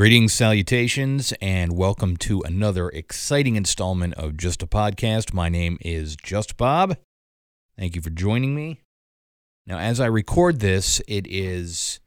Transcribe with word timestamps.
Greetings, 0.00 0.32
salutations, 0.32 1.34
and 1.42 1.76
welcome 1.76 2.16
to 2.16 2.40
another 2.40 2.88
exciting 2.88 3.54
installment 3.56 4.14
of 4.14 4.38
Just 4.38 4.62
a 4.62 4.66
Podcast. 4.66 5.34
My 5.34 5.50
name 5.50 5.76
is 5.82 6.16
Just 6.16 6.56
Bob. 6.56 6.96
Thank 7.78 7.94
you 7.94 8.00
for 8.00 8.08
joining 8.08 8.54
me. 8.54 8.80
Now, 9.66 9.78
as 9.78 10.00
I 10.00 10.06
record 10.06 10.60
this, 10.60 11.02
it 11.06 11.26
is 11.26 12.00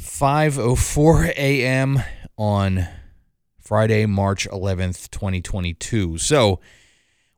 5:04 0.00 1.34
a.m. 1.36 2.02
on 2.38 2.88
Friday, 3.60 4.06
March 4.06 4.48
11th, 4.48 5.10
2022. 5.10 6.16
So, 6.16 6.60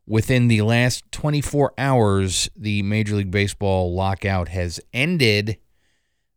within 0.07 0.47
the 0.47 0.63
last 0.63 1.03
24 1.11 1.75
hours, 1.77 2.49
the 2.55 2.83
Major 2.83 3.17
League 3.17 3.33
Baseball 3.33 3.93
lockout 3.93 4.51
has 4.51 4.79
ended 4.93 5.59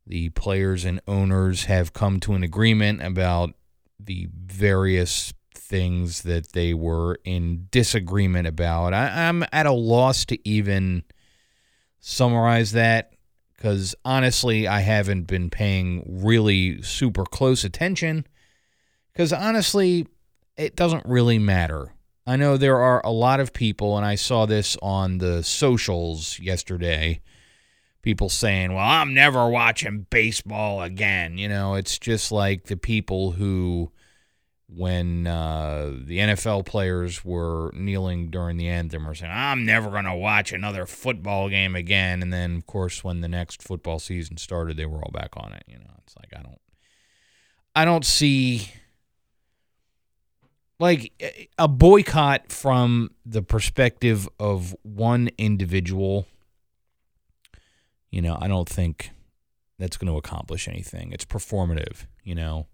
the 0.08 0.30
players 0.30 0.86
and 0.86 1.02
owners 1.08 1.66
have 1.66 1.94
come 1.94 2.20
to 2.22 2.34
an 2.34 2.44
agreement 2.44 3.02
about 3.02 3.52
the 4.00 4.28
various 4.34 5.34
things 5.54 6.22
that 6.24 6.52
they 6.54 6.74
were 6.74 7.18
in 7.24 7.68
disagreement 7.72 8.48
about. 8.48 8.94
I, 8.94 9.08
am 9.28 9.46
at 9.52 9.66
a 9.66 9.72
loss 9.72 10.26
to 10.26 10.48
even 10.48 11.04
summarize 12.00 12.74
that 12.74 13.14
because 13.56 13.96
honestly, 14.06 14.68
I 14.68 14.82
haven't 14.82 15.24
been 15.24 15.50
paying 15.50 16.04
really 16.24 16.82
super 16.82 17.24
close 17.24 17.64
attention. 17.64 18.28
Because 19.12 19.34
honestly, 19.34 20.08
it 20.58 20.76
doesn't 20.76 21.06
really 21.06 21.40
matter. 21.40 21.94
I 22.28 22.36
know 22.36 22.58
there 22.58 22.80
are 22.80 23.02
a 23.06 23.12
lot 23.12 23.40
of 23.40 23.54
people, 23.54 23.98
and 23.98 24.06
I 24.06 24.16
saw 24.16 24.46
this 24.46 24.78
on 24.82 25.20
the 25.20 25.42
socials 25.44 26.40
yesterday 26.40 27.22
people 28.06 28.30
saying, 28.30 28.72
well, 28.72 28.88
I'm 28.88 29.16
never 29.16 29.50
watching 29.50 30.06
baseball 30.12 30.84
again. 30.84 31.40
You 31.40 31.50
know, 31.50 31.74
it's 31.74 31.98
just 31.98 32.32
like 32.32 32.66
the 32.66 32.78
people 32.78 33.32
who, 33.32 33.92
when 34.70 35.26
uh, 35.26 35.92
the 36.06 36.20
NFL 36.20 36.68
players 36.68 37.26
were 37.26 37.72
kneeling 37.74 38.30
during 38.30 38.58
the 38.58 38.70
anthem, 38.70 39.08
were 39.08 39.16
saying, 39.16 39.34
I'm 39.36 39.66
never 39.66 39.90
going 39.90 40.06
to 40.06 40.16
watch 40.16 40.54
another 40.54 40.86
football 40.86 41.50
game 41.50 41.76
again. 41.76 42.22
And 42.22 42.32
then, 42.32 42.58
of 42.58 42.68
course, 42.68 43.04
when 43.04 43.22
the 43.22 43.28
next 43.28 43.64
football 43.64 43.98
season 43.98 44.38
started, 44.38 44.78
they 44.78 44.86
were 44.86 45.00
all 45.00 45.12
back 45.12 45.32
on 45.36 45.52
it. 45.54 45.64
You 45.68 45.80
know, 45.80 45.92
it's 46.06 46.16
like, 46.16 46.30
I 46.40 46.44
don't, 46.44 46.62
I 47.76 47.86
don't 47.86 48.06
see 48.06 48.70
like 50.80 51.12
a 51.58 51.68
boycott 51.68 52.52
from 52.52 53.10
the 53.26 53.42
perspective 53.42 54.30
of 54.40 54.76
one 54.84 55.32
individual 55.40 56.28
you 58.16 58.22
know, 58.22 58.38
I 58.40 58.48
don't 58.48 58.70
think 58.70 59.12
that's 59.78 59.98
going 59.98 60.10
to 60.10 60.18
accomplish 60.18 60.70
anything. 60.70 61.12
It's 61.12 61.26
performative, 61.26 62.08
you 62.24 62.34
know. 62.34 62.68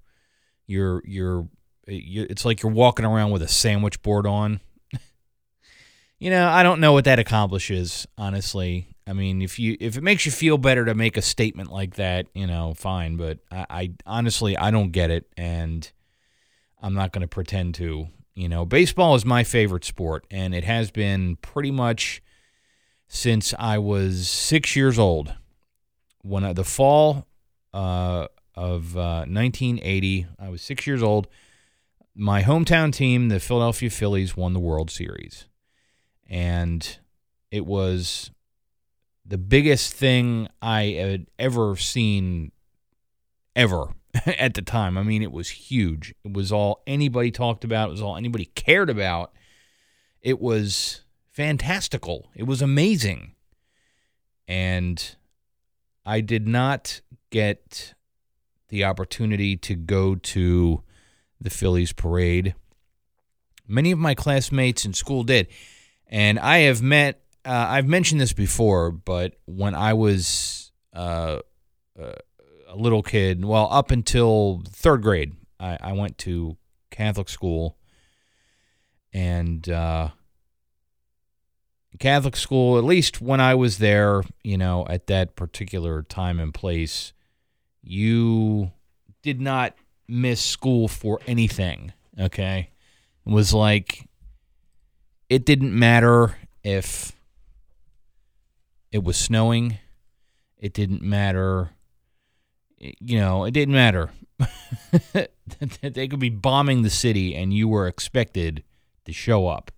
You're 0.68 1.02
you're 1.04 1.48
eh, 1.88 2.28
it's 2.30 2.46
like 2.46 2.62
you're 2.62 2.72
walking 2.72 3.06
around 3.06 3.32
with 3.32 3.42
a 3.42 3.48
sandwich 3.48 4.04
board 4.04 4.28
on. 4.28 4.60
you 6.20 6.30
know, 6.30 6.48
I 6.48 6.62
don't 6.62 6.80
know 6.80 6.94
what 6.94 7.06
that 7.06 7.18
accomplishes, 7.18 8.06
honestly. 8.20 8.88
I 9.08 9.14
mean, 9.14 9.42
if 9.42 9.58
you 9.58 9.78
if 9.80 9.98
it 9.98 10.04
makes 10.04 10.28
you 10.28 10.32
feel 10.32 10.60
better 10.60 10.86
to 10.86 10.94
make 10.94 11.18
a 11.18 11.24
statement 11.24 11.72
like 11.72 11.96
that, 11.96 12.28
you 12.36 12.46
know, 12.46 12.76
fine. 12.76 13.18
But 13.18 13.40
I, 13.52 13.66
I 13.68 13.92
honestly 14.06 14.56
I 14.56 14.70
don't 14.70 14.92
get 14.92 15.10
it, 15.10 15.26
and 15.36 15.92
I'm 16.80 16.94
not 16.94 17.14
going 17.14 17.24
to 17.24 17.28
pretend 17.28 17.74
to. 17.76 18.10
You 18.36 18.48
know, 18.48 18.64
baseball 18.64 19.16
is 19.16 19.26
my 19.26 19.44
favorite 19.44 19.86
sport, 19.86 20.26
and 20.30 20.54
it 20.54 20.64
has 20.66 20.92
been 20.92 21.36
pretty 21.38 21.72
much 21.72 22.22
since 23.14 23.54
I 23.60 23.78
was 23.78 24.30
six 24.30 24.74
years 24.74 24.98
old. 24.98 25.34
When 26.22 26.46
I, 26.46 26.54
the 26.54 26.64
fall 26.64 27.28
uh, 27.74 28.28
of 28.56 28.96
uh, 28.96 29.26
1980, 29.28 30.28
I 30.40 30.48
was 30.48 30.62
six 30.62 30.88
years 30.88 31.04
old. 31.04 31.28
My 32.16 32.42
hometown 32.42 32.94
team, 32.94 33.28
the 33.28 33.42
Philadelphia 33.42 33.90
Phillies, 33.90 34.38
won 34.38 34.54
the 34.54 34.62
World 34.62 34.90
Series, 34.90 35.46
and 36.30 37.00
it 37.52 37.66
was 37.66 38.32
the 39.26 39.38
biggest 39.38 39.94
thing 39.94 40.48
I 40.62 40.84
had 40.84 41.28
ever 41.38 41.76
seen 41.76 42.54
ever 43.58 43.88
at 44.26 44.54
the 44.54 44.62
time. 44.62 44.98
I 44.98 45.04
mean, 45.04 45.22
it 45.22 45.34
was 45.34 45.50
huge. 45.50 46.16
It 46.24 46.32
was 46.32 46.54
all 46.54 46.82
anybody 46.88 47.30
talked 47.30 47.66
about. 47.66 47.90
It 47.90 47.92
was 47.92 48.02
all 48.02 48.16
anybody 48.16 48.46
cared 48.46 48.90
about. 48.90 49.34
It 50.22 50.40
was 50.40 51.02
fantastical. 51.42 52.30
It 52.36 52.44
was 52.44 52.62
amazing. 52.62 53.34
And 54.48 55.16
I 56.06 56.22
did 56.22 56.48
not 56.48 57.02
get 57.32 57.96
the 58.70 58.84
opportunity 58.84 59.58
to 59.58 59.74
go 59.76 60.14
to 60.14 60.84
the 61.40 61.50
Phillies 61.50 61.94
parade. 61.94 62.54
Many 63.68 63.92
of 63.92 63.98
my 63.98 64.14
classmates 64.14 64.86
in 64.86 64.94
school 64.94 65.24
did. 65.24 65.48
And 66.06 66.38
I 66.38 66.60
have 66.60 66.84
met, 66.84 67.24
uh, 67.44 67.66
I've 67.70 67.88
mentioned 67.88 68.22
this 68.22 68.34
before, 68.34 68.92
but 68.92 69.34
when 69.46 69.74
I 69.74 69.94
was 69.94 70.72
uh, 70.94 71.40
uh, 72.00 72.14
a 72.68 72.76
little 72.76 73.02
kid, 73.02 73.44
well, 73.44 73.68
up 73.72 73.90
until 73.90 74.62
third 74.70 75.02
grade, 75.02 75.34
I, 75.60 75.80
I 75.82 75.94
went 75.94 76.20
to 76.20 76.56
Catholic 76.92 77.30
school. 77.30 77.78
And 79.12 79.68
uh, 79.68 80.10
Catholic 82.00 82.36
school, 82.36 82.78
at 82.78 82.84
least 82.84 83.22
when 83.22 83.40
I 83.40 83.56
was 83.56 83.78
there, 83.78 84.24
you 84.44 84.58
know, 84.58 84.86
at 84.90 85.08
that 85.08 85.36
particular 85.36 86.04
time 86.04 86.40
and 86.40 86.54
place, 86.54 87.14
you 87.84 88.72
did 89.22 89.42
not 89.42 89.76
miss 90.08 90.42
school 90.42 90.88
for 90.88 91.20
anything. 91.28 91.94
Okay. 92.20 92.70
It 93.26 93.32
was 93.32 93.54
like, 93.54 94.08
it 95.30 95.46
didn't 95.46 95.78
matter 95.78 96.38
if 96.64 97.14
it 98.92 99.04
was 99.04 99.18
snowing. 99.18 99.78
It 100.58 100.74
didn't 100.74 101.02
matter. 101.02 101.72
You 102.78 103.20
know, 103.20 103.46
it 103.46 103.52
didn't 103.52 103.74
matter. 103.74 104.12
they 105.14 106.08
could 106.08 106.20
be 106.20 106.30
bombing 106.30 106.82
the 106.82 106.90
city 106.90 107.36
and 107.36 107.54
you 107.54 107.68
were 107.68 107.88
expected 107.88 108.64
to 109.06 109.14
show 109.14 109.48
up. 109.48 109.72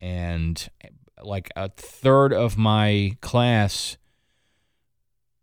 And 0.00 0.66
like 1.22 1.50
a 1.56 1.68
third 1.68 2.32
of 2.32 2.56
my 2.56 3.16
class 3.20 3.96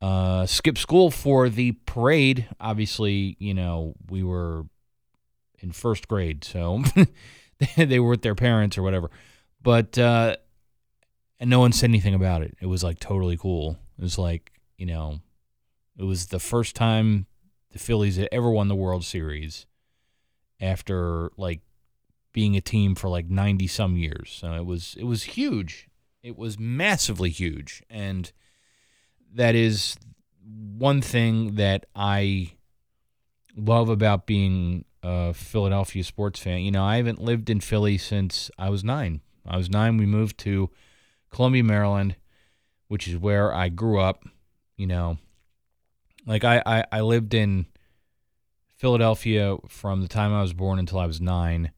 uh, 0.02 0.46
skipped 0.46 0.78
school 0.78 1.10
for 1.12 1.50
the 1.50 1.74
parade. 1.86 2.48
Obviously, 2.60 3.36
you 3.40 3.54
know, 3.54 3.96
we 4.10 4.24
were 4.24 4.66
in 5.60 5.72
first 5.72 6.08
grade, 6.08 6.44
so 6.44 6.84
they 7.78 8.00
were 8.00 8.10
with 8.10 8.22
their 8.22 8.36
parents 8.36 8.78
or 8.78 8.84
whatever. 8.84 9.10
But 9.62 9.98
uh, 9.98 10.38
and 11.40 11.50
no 11.50 11.60
one 11.60 11.72
said 11.72 11.90
anything 11.90 12.14
about 12.14 12.42
it. 12.42 12.56
It 12.62 12.68
was 12.68 12.84
like 12.84 13.00
totally 13.00 13.38
cool. 13.38 13.78
It 13.98 14.04
was 14.04 14.18
like 14.18 14.52
you 14.78 14.86
know, 14.86 15.22
it 15.98 16.04
was 16.04 16.28
the 16.28 16.40
first 16.40 16.76
time 16.76 17.26
the 17.72 17.80
Phillies 17.80 18.18
had 18.18 18.30
ever 18.32 18.50
won 18.50 18.68
the 18.68 18.76
World 18.76 19.04
Series 19.04 19.66
after 20.60 21.32
like 21.38 21.62
being 22.38 22.56
a 22.56 22.62
team 22.62 22.94
for 22.94 23.10
like 23.10 23.28
90 23.28 23.66
some 23.66 23.98
years. 23.98 24.30
So 24.40 24.54
it 24.54 24.64
was 24.64 24.96
it 25.00 25.06
was 25.06 25.24
huge. 25.24 25.88
It 26.22 26.38
was 26.38 26.60
massively 26.60 27.32
huge 27.32 27.82
and 27.90 28.32
that 29.34 29.56
is 29.56 29.98
one 30.78 31.02
thing 31.02 31.56
that 31.56 31.88
I 31.96 32.52
love 33.56 33.90
about 33.90 34.28
being 34.28 34.86
a 35.02 35.34
Philadelphia 35.34 36.04
sports 36.04 36.40
fan. 36.40 36.60
You 36.60 36.70
know, 36.70 36.84
I 36.84 36.98
haven't 36.98 37.20
lived 37.20 37.50
in 37.50 37.60
Philly 37.60 37.98
since 37.98 38.52
I 38.56 38.70
was 38.70 38.84
9. 38.84 39.20
I 39.48 39.58
was 39.58 39.72
9 39.72 39.98
we 39.98 40.06
moved 40.06 40.38
to 40.42 40.70
Columbia, 41.32 41.64
Maryland, 41.64 42.18
which 42.88 43.08
is 43.08 43.18
where 43.18 43.52
I 43.52 43.70
grew 43.70 44.00
up, 44.00 44.26
you 44.76 44.86
know. 44.86 45.18
Like 46.28 46.44
I, 46.44 46.62
I, 46.68 46.84
I 46.92 47.02
lived 47.02 47.34
in 47.34 47.66
Philadelphia 48.76 49.58
from 49.68 50.04
the 50.04 50.08
time 50.08 50.32
I 50.36 50.44
was 50.44 50.54
born 50.54 50.78
until 50.78 51.00
I 51.00 51.08
was 51.08 51.20
9 51.20 51.72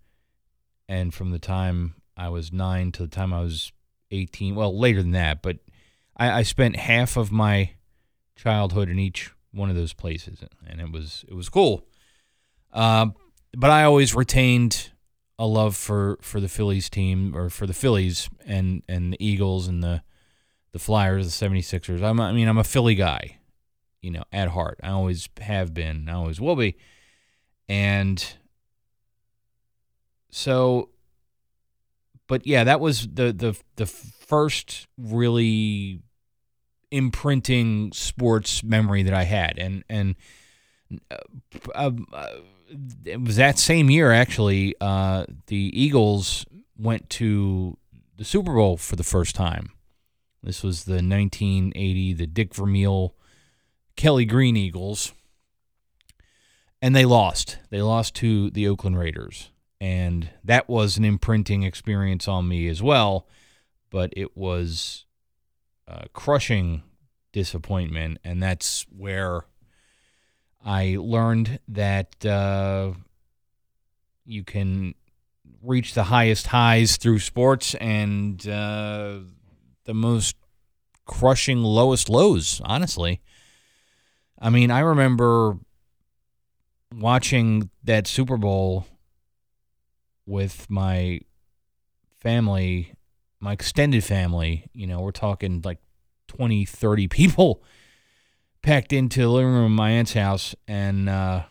and 0.89 1.13
from 1.13 1.29
the 1.29 1.39
time 1.39 1.93
I 2.17 2.27
was 2.27 2.51
nine 2.51 2.91
to 2.93 3.03
the 3.03 3.07
time 3.07 3.31
I 3.31 3.39
was 3.39 3.71
18, 4.11 4.55
well, 4.55 4.77
later 4.77 5.01
than 5.01 5.11
that, 5.11 5.41
but 5.41 5.59
I, 6.17 6.39
I 6.39 6.43
spent 6.43 6.75
half 6.75 7.15
of 7.15 7.31
my 7.31 7.71
childhood 8.35 8.89
in 8.89 8.99
each 8.99 9.31
one 9.51 9.69
of 9.69 9.75
those 9.75 9.93
places, 9.93 10.43
and 10.67 10.81
it 10.81 10.91
was 10.91 11.23
it 11.27 11.33
was 11.33 11.47
cool. 11.47 11.87
Uh, 12.73 13.07
but 13.55 13.69
I 13.69 13.83
always 13.83 14.13
retained 14.13 14.91
a 15.37 15.45
love 15.45 15.75
for, 15.75 16.19
for 16.21 16.39
the 16.39 16.49
Phillies 16.49 16.89
team 16.89 17.35
or 17.35 17.49
for 17.49 17.65
the 17.65 17.73
Phillies 17.73 18.29
and, 18.45 18.83
and 18.87 19.13
the 19.13 19.25
Eagles 19.25 19.67
and 19.67 19.81
the 19.81 20.03
the 20.71 20.79
Flyers, 20.79 21.39
the 21.39 21.47
76ers. 21.47 22.03
I'm, 22.03 22.19
I 22.19 22.31
mean, 22.31 22.47
I'm 22.47 22.59
a 22.59 22.63
Philly 22.63 22.93
guy, 22.93 23.37
you 24.03 24.11
know, 24.11 24.21
at 24.31 24.49
heart. 24.49 24.79
I 24.83 24.89
always 24.89 25.27
have 25.41 25.73
been. 25.73 26.07
I 26.07 26.13
always 26.13 26.39
will 26.39 26.55
be. 26.55 26.77
And 27.67 28.23
so 30.29 30.89
but 32.29 32.45
yeah, 32.47 32.63
that 32.63 32.79
was 32.79 33.07
the 33.07 33.33
the 33.33 33.59
the 33.75 33.85
first 33.85 34.87
really 34.97 35.99
imprinting 36.91 37.91
sports 37.91 38.63
memory 38.63 39.03
that 39.03 39.13
I 39.13 39.23
had, 39.23 39.57
and 39.57 39.83
and 39.89 40.15
uh, 41.11 41.17
uh, 41.75 41.91
it 43.03 43.19
was 43.19 43.35
that 43.35 43.59
same 43.59 43.89
year 43.89 44.11
actually. 44.11 44.75
Uh, 44.79 45.25
the 45.47 45.71
Eagles 45.73 46.45
went 46.77 47.09
to 47.09 47.77
the 48.15 48.23
Super 48.23 48.53
Bowl 48.53 48.77
for 48.77 48.95
the 48.95 49.03
first 49.03 49.35
time. 49.35 49.71
This 50.41 50.63
was 50.63 50.85
the 50.85 50.93
1980, 50.93 52.13
the 52.13 52.27
Dick 52.27 52.53
Vermeil, 52.53 53.15
Kelly 53.97 54.23
Green 54.23 54.55
Eagles, 54.55 55.13
and 56.81 56.95
they 56.95 57.05
lost. 57.05 57.57
They 57.71 57.81
lost 57.81 58.13
to 58.15 58.49
the 58.51 58.67
Oakland 58.67 58.97
Raiders, 58.99 59.49
and 59.81 60.29
that 60.43 60.67
was 60.67 60.97
an 60.97 61.05
imprinting 61.05 61.63
experience 61.63 62.27
on 62.27 62.47
me 62.47 62.67
as 62.67 62.81
well. 62.81 63.27
But 63.89 64.13
it 64.15 64.35
was 64.37 65.05
a 65.87 66.07
crushing 66.09 66.83
disappointment, 67.31 68.19
and 68.23 68.41
that's 68.41 68.85
where 68.95 69.45
I 70.63 70.97
learned 70.99 71.59
that 71.69 72.25
uh, 72.25 72.93
you 74.25 74.43
can 74.43 74.93
reach 75.63 75.93
the 75.93 76.03
highest 76.03 76.47
highs 76.47 76.97
through 76.97 77.19
sports 77.19 77.75
and 77.75 78.47
uh, 78.47 79.19
the 79.85 79.93
most 79.93 80.35
crushing 81.05 81.63
lowest 81.63 82.09
lows, 82.09 82.61
honestly. 82.63 83.21
I 84.39 84.49
mean, 84.49 84.71
I 84.71 84.79
remember 84.79 85.57
watching 86.95 87.69
that 87.83 88.07
Super 88.07 88.37
Bowl 88.37 88.85
with 90.29 90.69
my 90.69 91.19
family, 92.19 92.93
my 93.39 93.53
extended 93.53 94.03
family. 94.03 94.69
You 94.73 94.85
know, 94.85 94.99
we're 94.99 95.11
talking 95.11 95.61
like 95.65 95.79
20, 96.27 96.65
30 96.65 97.07
people 97.09 97.63
packed 98.61 98.93
into 98.93 99.21
the 99.21 99.27
living 99.27 99.51
room 99.51 99.65
of 99.65 99.71
my 99.71 99.89
aunt's 99.91 100.13
house, 100.13 100.55
and 100.67 101.09
uh, 101.09 101.43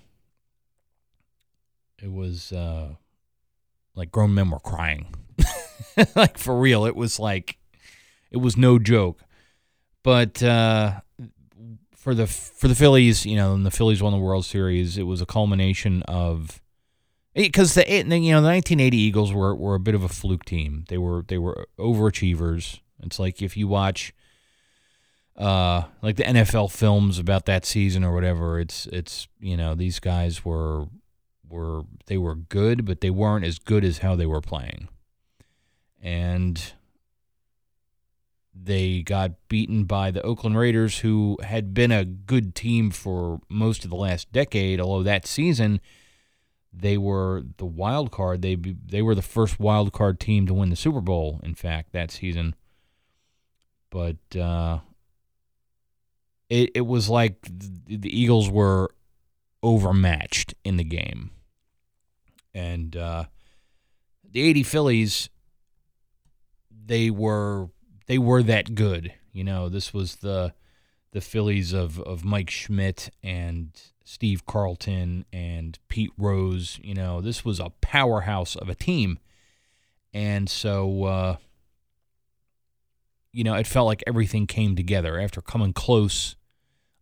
it 2.01 2.13
was 2.13 2.53
uh, 2.53 2.91
like 3.97 4.13
grown 4.13 4.35
men 4.35 4.51
were 4.51 4.61
crying, 4.61 5.13
like 6.17 6.39
for 6.39 6.57
real. 6.57 6.85
It 6.85 6.95
was 6.95 7.19
like 7.19 7.59
it 8.31 8.37
was 8.37 8.57
no 8.57 8.79
joke. 8.79 9.21
But 10.05 10.41
uh, 10.43 11.01
for 11.97 12.15
the 12.15 12.29
for 12.29 12.69
the 12.69 12.77
Phillies, 12.77 13.27
you 13.27 13.35
know, 13.35 13.55
and 13.55 13.67
the 13.67 13.73
Phillies 13.73 14.01
won 14.01 14.13
the 14.13 14.19
World 14.19 14.45
Series, 14.45 14.97
it 14.97 15.03
was 15.03 15.21
a 15.21 15.27
culmination 15.27 16.03
of 16.05 16.63
because 17.35 17.75
the 17.75 17.85
you 17.89 18.05
know 18.05 18.41
the 18.41 18.49
1980 18.49 18.97
Eagles 18.97 19.33
were 19.33 19.55
were 19.55 19.75
a 19.75 19.81
bit 19.81 19.95
of 19.95 20.03
a 20.03 20.09
fluke 20.09 20.45
team. 20.45 20.85
They 20.89 20.99
were 20.99 21.25
they 21.27 21.39
were 21.39 21.67
overachievers. 21.79 22.81
It's 23.03 23.19
like 23.19 23.41
if 23.43 23.57
you 23.57 23.69
watch 23.69 24.13
uh, 25.39 25.85
like 26.03 26.17
the 26.17 26.25
NFL 26.25 26.73
films 26.73 27.19
about 27.19 27.47
that 27.47 27.65
season 27.65 28.03
or 28.03 28.13
whatever. 28.13 28.59
It's 28.59 28.87
it's 28.87 29.29
you 29.39 29.57
know 29.57 29.75
these 29.75 30.01
guys 30.01 30.45
were 30.45 30.87
were 31.49 31.83
they 32.07 32.19
were 32.19 32.35
good, 32.35 32.85
but 32.85 33.01
they 33.01 33.11
weren't 33.11 33.45
as 33.45 33.59
good 33.59 33.85
as 33.85 33.99
how 33.99 34.17
they 34.17 34.27
were 34.27 34.41
playing, 34.41 34.89
and 36.03 36.73
they 38.53 39.03
got 39.03 39.49
beaten 39.49 39.85
by 39.85 40.11
the 40.11 40.23
Oakland 40.23 40.59
Raiders, 40.59 40.99
who 40.99 41.39
had 41.45 41.73
been 41.73 41.93
a 41.93 42.05
good 42.05 42.57
team 42.57 42.91
for 42.91 43.41
most 43.49 43.85
of 43.85 43.91
the 43.91 43.97
last 43.97 44.33
decade. 44.33 44.81
Although 44.81 45.05
that 45.05 45.27
season 45.27 45.81
they 46.81 46.97
were 46.97 47.43
the 47.57 47.67
wild 47.67 48.11
card. 48.11 48.43
They 48.43 48.55
they 48.55 49.03
were 49.03 49.15
the 49.15 49.23
first 49.23 49.59
wild 49.59 49.93
card 49.93 50.21
team 50.21 50.47
to 50.47 50.55
win 50.55 50.71
the 50.71 50.77
Super 50.77 51.01
Bowl. 51.01 51.41
In 51.43 51.55
fact, 51.55 51.93
that 51.93 52.11
season. 52.11 52.55
But 53.91 54.37
uh, 54.37 54.81
it, 56.49 56.71
it 56.75 56.87
was 56.87 57.09
like 57.09 57.37
the 57.87 58.21
Eagles 58.21 58.51
were 58.51 58.91
overmatched 59.63 60.55
in 60.65 60.77
the 60.77 60.85
game. 60.85 61.31
And 62.55 62.97
uh, 62.97 63.25
the 64.31 64.43
80 64.43 64.63
Phillies, 64.63 65.31
they 66.87 67.11
were 67.11 67.69
they 68.07 68.19
were 68.19 68.43
that 68.43 68.75
good. 68.75 69.13
You 69.33 69.45
know, 69.45 69.69
this 69.69 69.93
was 69.93 70.17
the 70.17 70.55
the 71.13 71.21
Phillies 71.21 71.73
of, 71.73 71.99
of 72.01 72.25
Mike 72.25 72.51
Schmidt 72.51 73.11
and 73.23 73.71
Steve 74.09 74.47
Carlton 74.47 75.27
and 75.35 75.79
Pete 75.89 76.13
Rose. 76.17 76.81
You 76.83 76.95
know, 76.95 77.21
this 77.21 77.45
was 77.45 77.61
a 77.61 77.73
powerhouse 77.83 78.57
of 78.57 78.71
a 78.71 78.75
team. 78.75 79.19
And 80.15 80.49
so, 80.49 81.05
uh, 81.05 81.37
you 83.33 83.45
know, 83.45 83.55
it 83.55 83.67
felt 83.67 83.87
like 83.87 84.03
everything 84.07 84.47
came 84.47 84.77
together 84.77 85.21
after 85.21 85.43
coming 85.43 85.75
close 85.75 86.37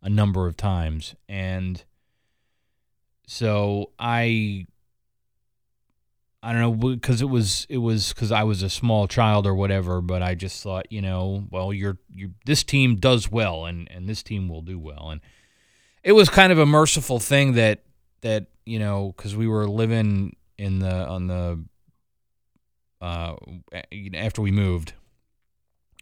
a 0.01 0.09
number 0.09 0.47
of 0.47 0.57
times. 0.57 1.15
And 1.29 1.81
so 3.25 3.91
I 3.97 4.65
I 6.43 6.51
don't 6.51 6.61
know 6.61 6.89
because 6.89 7.21
it 7.21 7.29
was 7.29 7.65
it 7.69 7.77
was 7.77 8.11
because 8.11 8.33
I 8.33 8.43
was 8.43 8.61
a 8.61 8.69
small 8.69 9.07
child 9.07 9.47
or 9.47 9.55
whatever, 9.55 10.01
but 10.01 10.21
I 10.21 10.35
just 10.35 10.61
thought 10.61 10.91
you 10.91 11.01
know 11.01 11.47
well 11.51 11.71
you're 11.71 11.99
you 12.13 12.31
this 12.45 12.65
team 12.65 12.97
does 12.97 13.31
well 13.31 13.65
and 13.65 13.89
and 13.89 14.09
this 14.09 14.23
team 14.23 14.49
will 14.49 14.61
do 14.61 14.77
well 14.77 15.09
and 15.09 15.21
it 16.07 16.13
was 16.13 16.29
kind 16.29 16.51
of 16.51 16.57
a 16.57 16.65
merciful 16.65 17.19
thing 17.19 17.53
that 17.53 17.83
that 18.21 18.47
you 18.65 18.79
know 18.79 19.13
because 19.15 19.35
we 19.35 19.47
were 19.47 19.67
living 19.67 20.35
in 20.57 20.79
the 20.79 21.07
on 21.07 21.27
the 21.27 21.63
uh 23.01 23.35
after 24.15 24.41
we 24.41 24.51
moved 24.51 24.93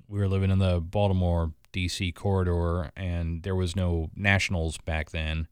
we 0.08 0.20
were 0.20 0.28
living 0.28 0.52
in 0.52 0.60
the 0.60 0.80
Baltimore 0.80 1.52
DC 1.74 2.14
corridor, 2.16 2.92
and 2.96 3.44
there 3.44 3.56
was 3.56 3.76
no 3.76 4.10
Nationals 4.16 4.78
back 4.86 5.12
then, 5.12 5.48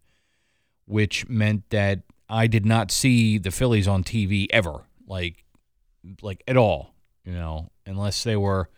which 0.85 1.27
meant 1.27 1.69
that 1.69 2.01
I 2.29 2.47
did 2.47 2.65
not 2.65 2.91
see 2.91 3.37
the 3.37 3.51
Phillies 3.51 3.87
on 3.87 4.03
TV 4.03 4.47
ever, 4.51 4.83
like, 5.07 5.43
like 6.21 6.43
at 6.47 6.57
all, 6.57 6.93
you 7.25 7.33
know, 7.33 7.71
unless 7.85 8.23
they 8.23 8.35
were 8.35 8.69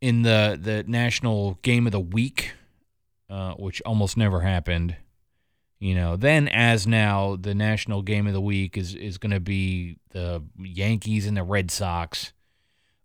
in 0.00 0.22
the 0.22 0.58
the 0.60 0.84
national 0.86 1.58
game 1.62 1.86
of 1.86 1.92
the 1.92 2.00
week, 2.00 2.52
uh, 3.30 3.54
which 3.54 3.80
almost 3.86 4.16
never 4.16 4.40
happened. 4.40 4.96
You 5.78 5.94
know, 5.94 6.16
then 6.16 6.48
as 6.48 6.86
now, 6.86 7.36
the 7.36 7.54
national 7.54 8.02
game 8.02 8.26
of 8.26 8.34
the 8.34 8.40
week 8.40 8.76
is 8.76 8.94
is 8.94 9.16
going 9.16 9.32
to 9.32 9.40
be 9.40 9.96
the 10.10 10.42
Yankees 10.58 11.26
and 11.26 11.36
the 11.36 11.42
Red 11.42 11.70
Sox 11.70 12.34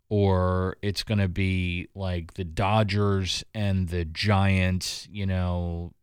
or 0.10 0.78
it's 0.82 1.04
going 1.04 1.18
to 1.18 1.28
be 1.28 1.88
like 1.96 2.36
the 2.36 2.44
Dodgers 2.44 3.44
and 3.54 3.90
the 3.90 4.06
Giants, 4.06 5.08
you 5.12 5.26
know. 5.26 5.94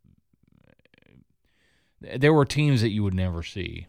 There 2.01 2.33
were 2.33 2.45
teams 2.45 2.81
that 2.81 2.91
you 2.91 3.05
would 3.05 3.15
never 3.15 3.43
see. 3.43 3.87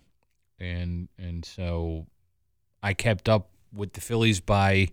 And 0.59 1.09
and 1.17 1.43
so 1.43 2.05
I 2.83 2.93
kept 2.93 3.27
up 3.27 3.49
with 3.73 3.93
the 3.93 4.01
Phillies 4.01 4.39
by 4.39 4.89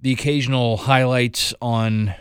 the 0.00 0.12
occasional 0.12 0.78
highlights 0.78 1.52
on 1.60 2.14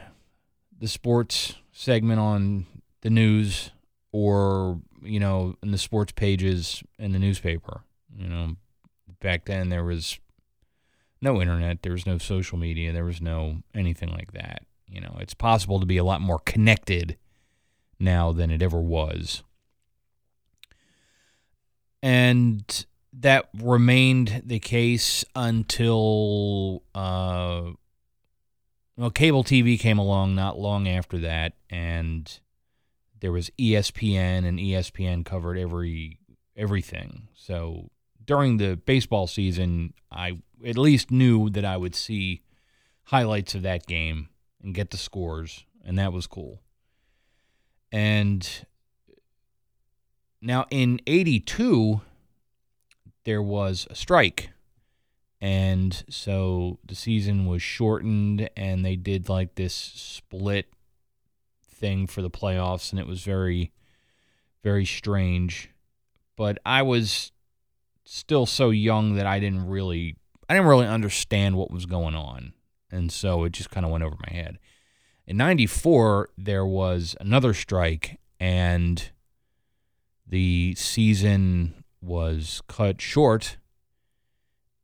the 0.78 0.90
sports 0.90 1.56
segment 1.78 2.20
on 2.20 2.66
the 3.02 3.10
news 3.10 3.72
or 4.12 4.80
you 5.04 5.20
know 5.20 5.56
in 5.62 5.72
the 5.72 5.78
sports 5.78 6.14
pages 6.14 6.82
in 6.98 7.12
the 7.12 7.20
newspaper 7.20 7.82
you 8.16 8.28
know 8.28 8.56
back 9.20 9.46
then 9.46 9.70
there 9.70 9.84
was 9.84 10.20
no 11.22 11.42
internet, 11.42 11.82
there 11.82 11.92
was 11.92 12.06
no 12.06 12.18
social 12.18 12.58
media, 12.58 12.94
there 12.94 13.04
was 13.04 13.20
no 13.20 13.58
anything 13.74 14.10
like 14.10 14.32
that. 14.34 14.64
You 14.88 15.02
know, 15.02 15.18
it's 15.20 15.34
possible 15.34 15.80
to 15.80 15.86
be 15.86 15.98
a 15.98 16.04
lot 16.04 16.22
more 16.22 16.40
connected 16.40 17.18
now 18.00 18.32
than 18.32 18.52
it 18.52 18.62
ever 18.62 18.80
was. 18.80 19.44
And 22.04 22.86
that 23.12 23.50
remained 23.60 24.44
the 24.46 24.60
case 24.60 25.26
until 25.36 26.84
uh, 26.94 27.72
well, 28.98 29.10
cable 29.10 29.44
TV 29.44 29.80
came 29.80 29.98
along 29.98 30.36
not 30.36 30.58
long 30.58 30.88
after 30.88 31.18
that, 31.20 31.54
and 31.70 32.40
there 33.20 33.32
was 33.32 33.50
ESPN, 33.60 34.46
and 34.46 34.60
ESPN 34.60 35.26
covered 35.26 35.58
every 35.58 36.20
everything. 36.56 37.28
So 37.34 37.90
during 38.24 38.58
the 38.58 38.76
baseball 38.78 39.28
season, 39.28 39.94
I 40.12 40.40
at 40.66 40.78
least 40.78 41.12
knew 41.12 41.50
that 41.50 41.66
I 41.66 41.78
would 41.78 41.96
see 41.96 42.42
highlights 43.06 43.54
of 43.56 43.62
that 43.64 43.86
game 43.86 44.30
and 44.64 44.74
get 44.74 44.92
the 44.92 44.98
scores, 44.98 45.66
and 45.84 45.98
that 46.00 46.14
was 46.14 46.28
cool. 46.28 46.62
And 47.92 48.48
now 50.42 50.66
in 50.72 51.00
82, 51.06 52.02
there 53.26 53.42
was 53.42 53.88
a 53.90 53.96
strike. 53.96 54.50
And 55.46 56.04
so 56.10 56.80
the 56.84 56.96
season 56.96 57.46
was 57.46 57.62
shortened, 57.62 58.50
and 58.58 58.84
they 58.84 58.96
did 58.96 59.30
like 59.30 59.54
this 59.54 59.76
split 59.76 60.74
thing 61.64 62.08
for 62.08 62.24
the 62.24 62.32
playoffs, 62.32 62.90
and 62.90 63.00
it 63.00 63.06
was 63.06 63.22
very, 63.22 63.72
very 64.64 64.86
strange. 64.86 65.70
But 66.36 66.58
I 66.66 66.82
was 66.82 67.32
still 68.06 68.48
so 68.48 68.72
young 68.72 69.18
that 69.18 69.28
I 69.28 69.40
didn't 69.40 69.68
really 69.68 70.16
I 70.50 70.56
didn't 70.56 70.68
really 70.68 70.88
understand 70.88 71.58
what 71.58 71.70
was 71.70 71.86
going 71.86 72.16
on. 72.16 72.54
And 72.90 73.12
so 73.12 73.44
it 73.44 73.52
just 73.52 73.70
kind 73.70 73.86
of 73.86 73.92
went 73.92 74.04
over 74.04 74.16
my 74.28 74.36
head. 74.36 74.58
In 75.28 75.38
94 75.38 76.30
there 76.40 76.66
was 76.66 77.16
another 77.20 77.54
strike 77.54 78.20
and 78.40 79.12
the 80.26 80.74
season 80.76 81.84
was 82.02 82.64
cut 82.68 83.00
short 83.00 83.58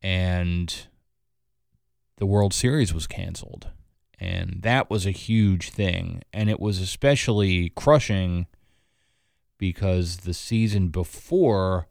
and 0.02 0.88
the 2.18 2.26
World 2.26 2.54
Series 2.54 2.94
was 2.94 3.08
canceled. 3.08 3.70
And 4.20 4.62
that 4.62 4.90
was 4.90 5.08
a 5.08 5.12
huge 5.12 5.72
thing. 5.72 6.22
And 6.32 6.50
it 6.50 6.60
was 6.60 6.80
especially 6.80 7.70
crushing 7.70 8.46
because 9.58 10.18
the 10.18 10.34
season 10.34 10.90
before 10.90 11.88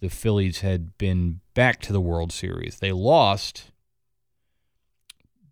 the 0.00 0.08
Phillies 0.08 0.60
had 0.60 0.96
been 0.98 1.40
back 1.54 1.80
to 1.82 1.92
the 1.92 2.00
World 2.00 2.32
Series. 2.32 2.78
They 2.78 2.92
lost. 2.92 3.70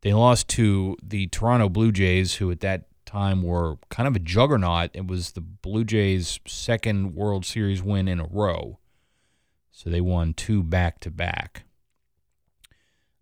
They 0.00 0.12
lost 0.12 0.48
to 0.48 0.96
the 1.02 1.26
Toronto 1.28 1.68
Blue 1.68 1.92
Jays, 1.92 2.36
who 2.36 2.50
at 2.50 2.60
that 2.60 2.86
time 3.04 3.42
were 3.42 3.76
kind 3.88 4.06
of 4.06 4.16
a 4.16 4.20
juggernaut. 4.20 4.90
It 4.94 5.06
was 5.06 5.32
the 5.32 5.40
Blue 5.40 5.84
Jays' 5.84 6.40
second 6.46 7.14
World 7.14 7.44
Series 7.46 7.82
win 7.82 8.08
in 8.08 8.20
a 8.20 8.26
row. 8.26 8.78
So 9.70 9.90
they 9.90 10.00
won 10.00 10.34
two 10.34 10.62
back 10.62 11.00
to 11.00 11.10
back. 11.10 11.64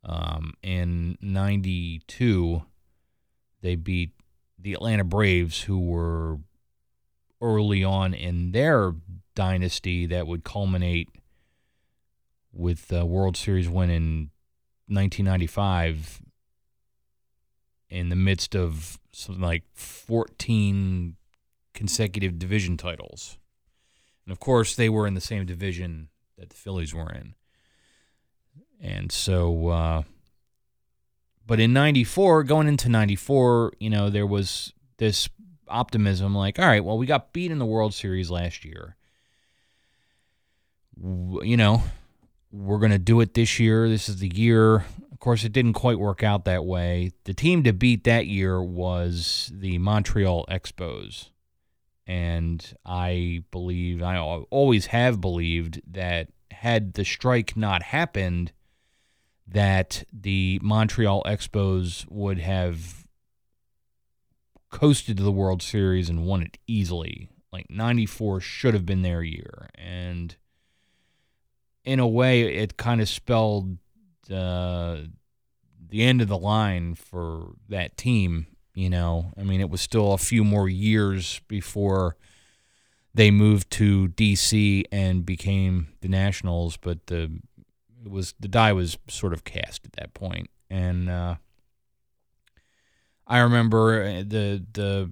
Um, 0.08 0.54
in 0.62 1.18
92, 1.20 2.62
they 3.60 3.74
beat 3.74 4.12
the 4.58 4.72
Atlanta 4.72 5.04
Braves, 5.04 5.62
who 5.62 5.80
were 5.80 6.38
early 7.42 7.82
on 7.82 8.14
in 8.14 8.52
their 8.52 8.94
dynasty 9.34 10.06
that 10.06 10.26
would 10.26 10.44
culminate 10.44 11.08
with 12.52 12.88
the 12.88 13.04
World 13.04 13.36
Series 13.36 13.68
win 13.68 13.90
in 13.90 14.30
1995 14.86 16.22
in 17.90 18.08
the 18.08 18.16
midst 18.16 18.54
of 18.54 18.98
something 19.12 19.42
like 19.42 19.64
14 19.74 21.16
consecutive 21.74 22.38
division 22.38 22.76
titles. 22.76 23.38
And 24.24 24.32
of 24.32 24.40
course, 24.40 24.74
they 24.74 24.88
were 24.88 25.06
in 25.06 25.14
the 25.14 25.20
same 25.20 25.44
division 25.44 26.08
that 26.38 26.50
the 26.50 26.56
Phillies 26.56 26.94
were 26.94 27.12
in. 27.12 27.34
And 28.80 29.10
so, 29.10 29.68
uh, 29.68 30.02
but 31.46 31.60
in 31.60 31.72
94, 31.72 32.44
going 32.44 32.68
into 32.68 32.88
94, 32.88 33.72
you 33.78 33.90
know, 33.90 34.10
there 34.10 34.26
was 34.26 34.72
this 34.98 35.28
optimism 35.68 36.34
like, 36.34 36.58
all 36.58 36.66
right, 36.66 36.84
well, 36.84 36.98
we 36.98 37.06
got 37.06 37.32
beat 37.32 37.50
in 37.50 37.58
the 37.58 37.66
World 37.66 37.94
Series 37.94 38.30
last 38.30 38.64
year. 38.64 38.96
You 41.02 41.56
know, 41.56 41.82
we're 42.50 42.78
going 42.78 42.92
to 42.92 42.98
do 42.98 43.20
it 43.20 43.34
this 43.34 43.58
year. 43.58 43.88
This 43.88 44.08
is 44.08 44.18
the 44.18 44.34
year. 44.34 44.84
Of 45.12 45.20
course, 45.20 45.44
it 45.44 45.52
didn't 45.52 45.74
quite 45.74 45.98
work 45.98 46.22
out 46.22 46.44
that 46.44 46.64
way. 46.64 47.12
The 47.24 47.34
team 47.34 47.62
to 47.64 47.72
beat 47.72 48.04
that 48.04 48.26
year 48.26 48.62
was 48.62 49.50
the 49.54 49.78
Montreal 49.78 50.46
Expos. 50.50 51.30
And 52.06 52.64
I 52.84 53.42
believe, 53.50 54.02
I 54.02 54.18
always 54.18 54.86
have 54.86 55.20
believed 55.20 55.80
that 55.90 56.28
had 56.52 56.94
the 56.94 57.04
strike 57.04 57.56
not 57.56 57.82
happened, 57.82 58.52
that 59.46 60.04
the 60.12 60.58
Montreal 60.62 61.22
Expos 61.24 62.04
would 62.10 62.38
have 62.38 63.06
coasted 64.70 65.16
to 65.16 65.22
the 65.22 65.32
World 65.32 65.62
Series 65.62 66.08
and 66.08 66.26
won 66.26 66.42
it 66.42 66.58
easily. 66.66 67.28
Like 67.52 67.70
94 67.70 68.40
should 68.40 68.74
have 68.74 68.84
been 68.84 69.02
their 69.02 69.22
year. 69.22 69.70
And 69.74 70.36
in 71.84 72.00
a 72.00 72.06
way, 72.06 72.54
it 72.56 72.76
kind 72.76 73.00
of 73.00 73.08
spelled 73.08 73.78
uh, 74.30 74.98
the 75.88 76.02
end 76.02 76.20
of 76.20 76.28
the 76.28 76.38
line 76.38 76.94
for 76.94 77.54
that 77.68 77.96
team. 77.96 78.48
You 78.74 78.90
know, 78.90 79.32
I 79.38 79.42
mean, 79.42 79.60
it 79.60 79.70
was 79.70 79.80
still 79.80 80.12
a 80.12 80.18
few 80.18 80.44
more 80.44 80.68
years 80.68 81.40
before 81.48 82.16
they 83.14 83.30
moved 83.30 83.70
to 83.70 84.08
DC 84.08 84.84
and 84.92 85.24
became 85.24 85.88
the 86.02 86.08
Nationals, 86.08 86.76
but 86.76 87.06
the 87.06 87.40
it 88.06 88.12
was 88.12 88.34
the 88.38 88.48
die 88.48 88.72
was 88.72 88.96
sort 89.08 89.32
of 89.32 89.42
cast 89.42 89.84
at 89.84 89.92
that 89.94 90.14
point, 90.14 90.48
and 90.70 91.10
uh, 91.10 91.34
I 93.26 93.40
remember 93.40 94.00
uh, 94.02 94.22
the 94.26 94.64
the 94.72 95.10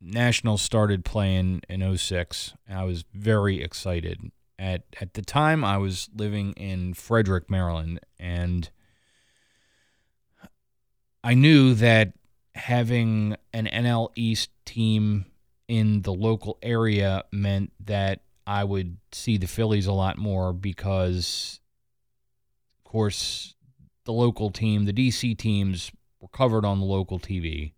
Nationals 0.00 0.62
started 0.62 1.04
playing 1.04 1.62
in 1.68 1.96
06. 1.96 2.52
I 2.70 2.84
was 2.84 3.04
very 3.14 3.62
excited. 3.62 4.30
At 4.58 4.82
at 5.00 5.14
the 5.14 5.22
time 5.22 5.64
I 5.64 5.78
was 5.78 6.10
living 6.14 6.52
in 6.52 6.92
Frederick, 6.92 7.50
Maryland, 7.50 8.00
and 8.18 8.68
I 11.24 11.32
knew 11.32 11.72
that 11.74 12.12
having 12.54 13.36
an 13.54 13.66
NL 13.66 14.10
East 14.14 14.50
team 14.66 15.24
in 15.66 16.02
the 16.02 16.12
local 16.12 16.58
area 16.62 17.24
meant 17.32 17.72
that 17.80 18.20
I 18.48 18.64
would 18.64 18.96
see 19.12 19.36
the 19.36 19.46
Phillies 19.46 19.86
a 19.86 19.92
lot 19.92 20.16
more 20.16 20.54
because, 20.54 21.60
of 22.78 22.90
course, 22.90 23.54
the 24.06 24.12
local 24.14 24.50
team, 24.50 24.86
the 24.86 24.92
DC 24.94 25.36
teams, 25.36 25.92
were 26.18 26.28
covered 26.28 26.64
on 26.64 26.80
the 26.80 26.86
local 26.86 27.18
TV. 27.18 27.74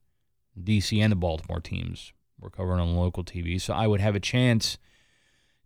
DC 0.56 0.96
and 1.00 1.10
the 1.10 1.16
Baltimore 1.16 1.58
teams 1.58 2.12
were 2.38 2.50
covered 2.50 2.78
on 2.78 2.94
local 2.94 3.24
TV. 3.24 3.60
So 3.60 3.74
I 3.74 3.88
would 3.88 4.00
have 4.00 4.14
a 4.14 4.20
chance 4.20 4.78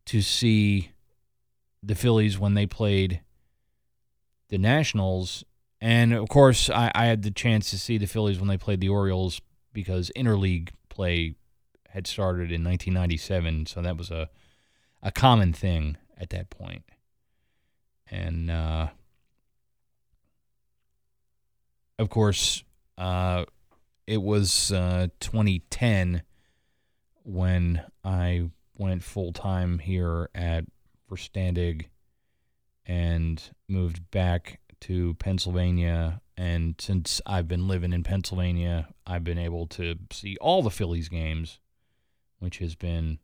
to 0.06 0.22
see 0.22 0.92
the 1.82 1.94
Phillies 1.94 2.38
when 2.38 2.54
they 2.54 2.64
played 2.64 3.20
the 4.48 4.56
Nationals. 4.56 5.44
And 5.82 6.14
of 6.14 6.30
course, 6.30 6.70
I, 6.70 6.90
I 6.94 7.04
had 7.04 7.24
the 7.24 7.30
chance 7.30 7.68
to 7.70 7.78
see 7.78 7.98
the 7.98 8.06
Phillies 8.06 8.38
when 8.38 8.48
they 8.48 8.56
played 8.56 8.80
the 8.80 8.88
Orioles 8.88 9.42
because 9.74 10.10
interleague 10.16 10.70
play 10.88 11.34
had 11.90 12.06
started 12.06 12.50
in 12.50 12.64
1997. 12.64 13.66
So 13.66 13.82
that 13.82 13.98
was 13.98 14.10
a 14.10 14.30
a 15.04 15.12
common 15.12 15.52
thing 15.52 15.98
at 16.18 16.30
that 16.30 16.50
point. 16.50 16.82
And 18.10 18.50
uh, 18.50 18.88
of 21.98 22.08
course, 22.08 22.64
uh, 22.96 23.44
it 24.06 24.22
was 24.22 24.72
uh, 24.72 25.08
2010 25.20 26.22
when 27.22 27.82
I 28.02 28.50
went 28.76 29.02
full 29.02 29.32
time 29.32 29.78
here 29.78 30.30
at 30.34 30.64
Verstandig 31.10 31.86
and 32.86 33.42
moved 33.68 34.10
back 34.10 34.60
to 34.80 35.14
Pennsylvania. 35.14 36.20
And 36.36 36.74
since 36.78 37.20
I've 37.26 37.48
been 37.48 37.68
living 37.68 37.92
in 37.92 38.02
Pennsylvania, 38.02 38.88
I've 39.06 39.24
been 39.24 39.38
able 39.38 39.66
to 39.68 39.96
see 40.10 40.36
all 40.40 40.62
the 40.62 40.70
Phillies 40.70 41.08
games, 41.08 41.58
which 42.38 42.58
has 42.58 42.74
been 42.74 43.18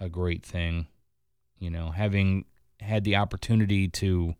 a 0.00 0.08
great 0.08 0.44
thing. 0.44 0.86
You 1.58 1.70
know, 1.70 1.90
having 1.90 2.46
had 2.80 3.04
the 3.04 3.16
opportunity 3.16 3.86
to 3.88 4.34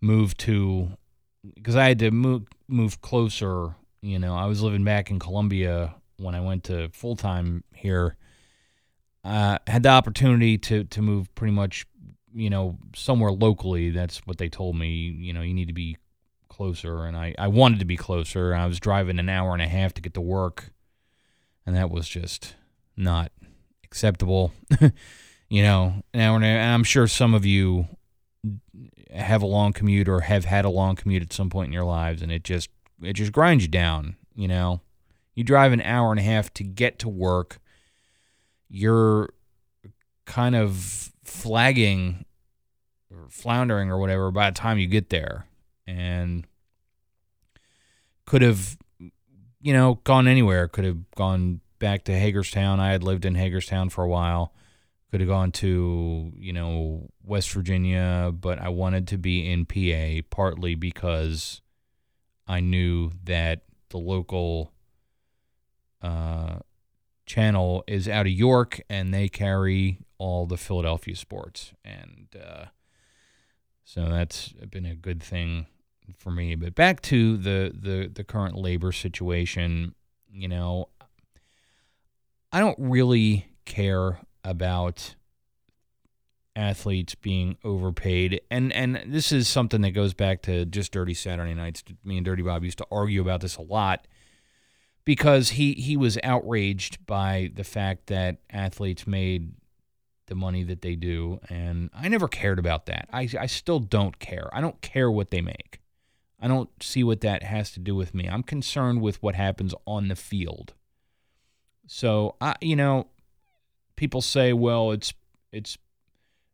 move 0.00 0.36
to 0.36 0.90
because 1.54 1.76
I 1.76 1.88
had 1.88 1.98
to 2.00 2.10
move 2.10 2.44
move 2.68 3.00
closer. 3.00 3.74
You 4.02 4.18
know, 4.18 4.34
I 4.34 4.46
was 4.46 4.62
living 4.62 4.84
back 4.84 5.10
in 5.10 5.18
Columbia 5.18 5.94
when 6.18 6.34
I 6.34 6.40
went 6.40 6.64
to 6.64 6.90
full 6.90 7.16
time 7.16 7.64
here. 7.74 8.16
Uh, 9.24 9.58
had 9.66 9.84
the 9.84 9.88
opportunity 9.88 10.58
to 10.58 10.84
to 10.84 11.00
move 11.00 11.32
pretty 11.34 11.52
much, 11.52 11.86
you 12.34 12.50
know, 12.50 12.78
somewhere 12.94 13.30
locally. 13.30 13.90
That's 13.90 14.18
what 14.26 14.38
they 14.38 14.48
told 14.48 14.76
me. 14.76 14.90
You 14.90 15.32
know, 15.32 15.42
you 15.42 15.54
need 15.54 15.68
to 15.68 15.72
be 15.72 15.96
closer, 16.48 17.04
and 17.04 17.16
I 17.16 17.34
I 17.38 17.48
wanted 17.48 17.78
to 17.78 17.84
be 17.84 17.96
closer. 17.96 18.54
I 18.54 18.66
was 18.66 18.80
driving 18.80 19.18
an 19.18 19.28
hour 19.28 19.52
and 19.52 19.62
a 19.62 19.68
half 19.68 19.94
to 19.94 20.02
get 20.02 20.14
to 20.14 20.20
work, 20.20 20.70
and 21.64 21.76
that 21.76 21.90
was 21.90 22.08
just 22.08 22.56
not 22.96 23.32
acceptable. 23.92 24.52
you 25.50 25.62
know, 25.62 26.02
now 26.14 26.34
and 26.34 26.44
I'm 26.44 26.82
sure 26.82 27.06
some 27.06 27.34
of 27.34 27.44
you 27.44 27.86
have 29.14 29.42
a 29.42 29.46
long 29.46 29.74
commute 29.74 30.08
or 30.08 30.20
have 30.20 30.46
had 30.46 30.64
a 30.64 30.70
long 30.70 30.96
commute 30.96 31.22
at 31.22 31.32
some 31.32 31.50
point 31.50 31.66
in 31.68 31.72
your 31.74 31.84
lives, 31.84 32.22
and 32.22 32.32
it 32.32 32.42
just 32.42 32.70
it 33.02 33.12
just 33.12 33.32
grinds 33.32 33.64
you 33.64 33.68
down. 33.68 34.16
You 34.34 34.48
know, 34.48 34.80
you 35.34 35.44
drive 35.44 35.72
an 35.72 35.82
hour 35.82 36.10
and 36.10 36.18
a 36.18 36.22
half 36.22 36.52
to 36.54 36.64
get 36.64 36.98
to 37.00 37.08
work. 37.08 37.58
You're 38.70 39.28
kind 40.24 40.56
of 40.56 41.12
flagging 41.22 42.24
or 43.10 43.28
floundering 43.28 43.90
or 43.90 43.98
whatever 43.98 44.30
by 44.30 44.48
the 44.48 44.58
time 44.58 44.78
you 44.78 44.86
get 44.86 45.10
there, 45.10 45.46
and 45.86 46.46
could 48.24 48.40
have, 48.40 48.78
you 49.60 49.74
know, 49.74 50.00
gone 50.04 50.26
anywhere. 50.26 50.66
Could 50.66 50.86
have 50.86 51.10
gone 51.14 51.60
back 51.82 52.04
to 52.04 52.16
Hagerstown. 52.16 52.78
I 52.78 52.92
had 52.92 53.02
lived 53.02 53.24
in 53.24 53.34
Hagerstown 53.34 53.90
for 53.90 54.04
a 54.04 54.08
while. 54.08 54.54
Could 55.10 55.20
have 55.20 55.28
gone 55.28 55.50
to, 55.50 56.32
you 56.36 56.52
know, 56.52 57.10
West 57.24 57.50
Virginia, 57.50 58.32
but 58.32 58.60
I 58.60 58.68
wanted 58.68 59.08
to 59.08 59.18
be 59.18 59.50
in 59.50 59.66
PA 59.66 60.24
partly 60.30 60.76
because 60.76 61.60
I 62.46 62.60
knew 62.60 63.10
that 63.24 63.62
the 63.88 63.98
local 63.98 64.72
uh, 66.00 66.60
channel 67.26 67.82
is 67.88 68.08
out 68.08 68.26
of 68.26 68.32
York 68.32 68.80
and 68.88 69.12
they 69.12 69.28
carry 69.28 69.98
all 70.18 70.46
the 70.46 70.56
Philadelphia 70.56 71.16
sports. 71.16 71.72
And 71.84 72.28
uh, 72.40 72.66
so 73.84 74.08
that's 74.08 74.52
been 74.70 74.86
a 74.86 74.94
good 74.94 75.20
thing 75.20 75.66
for 76.16 76.30
me. 76.30 76.54
But 76.54 76.76
back 76.76 77.02
to 77.02 77.36
the, 77.36 77.72
the, 77.74 78.06
the 78.06 78.22
current 78.22 78.54
labor 78.54 78.92
situation, 78.92 79.96
you 80.30 80.46
know, 80.46 80.88
I 82.52 82.60
don't 82.60 82.78
really 82.78 83.46
care 83.64 84.20
about 84.44 85.14
athletes 86.54 87.14
being 87.14 87.56
overpaid 87.64 88.38
and 88.50 88.70
and 88.74 89.02
this 89.06 89.32
is 89.32 89.48
something 89.48 89.80
that 89.80 89.92
goes 89.92 90.12
back 90.12 90.42
to 90.42 90.66
just 90.66 90.92
dirty 90.92 91.14
saturday 91.14 91.54
nights 91.54 91.82
me 92.04 92.18
and 92.18 92.26
dirty 92.26 92.42
bob 92.42 92.62
used 92.62 92.76
to 92.76 92.86
argue 92.92 93.22
about 93.22 93.40
this 93.40 93.56
a 93.56 93.62
lot 93.62 94.06
because 95.06 95.50
he 95.50 95.72
he 95.72 95.96
was 95.96 96.18
outraged 96.22 97.06
by 97.06 97.50
the 97.54 97.64
fact 97.64 98.08
that 98.08 98.36
athletes 98.50 99.06
made 99.06 99.54
the 100.26 100.34
money 100.34 100.62
that 100.62 100.82
they 100.82 100.94
do 100.94 101.38
and 101.48 101.90
I 101.94 102.08
never 102.08 102.28
cared 102.28 102.58
about 102.58 102.86
that. 102.86 103.08
I 103.12 103.28
I 103.38 103.46
still 103.46 103.80
don't 103.80 104.18
care. 104.18 104.48
I 104.52 104.60
don't 104.60 104.80
care 104.80 105.10
what 105.10 105.30
they 105.30 105.40
make. 105.40 105.80
I 106.40 106.48
don't 106.48 106.70
see 106.82 107.04
what 107.04 107.20
that 107.20 107.42
has 107.42 107.70
to 107.72 107.80
do 107.80 107.94
with 107.94 108.14
me. 108.14 108.28
I'm 108.28 108.42
concerned 108.42 109.00
with 109.00 109.22
what 109.22 109.34
happens 109.34 109.74
on 109.86 110.08
the 110.08 110.16
field. 110.16 110.74
So, 111.86 112.36
I 112.40 112.54
you 112.60 112.76
know, 112.76 113.08
people 113.96 114.22
say, 114.22 114.52
well, 114.52 114.92
it's 114.92 115.12
it's 115.52 115.78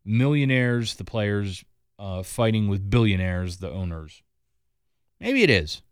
millionaires, 0.04 0.96
the 0.96 1.04
players 1.04 1.64
uh, 1.98 2.22
fighting 2.22 2.68
with 2.68 2.88
billionaires, 2.88 3.58
the 3.58 3.70
owners. 3.70 4.22
Maybe 5.20 5.42
it 5.42 5.50
is, 5.50 5.82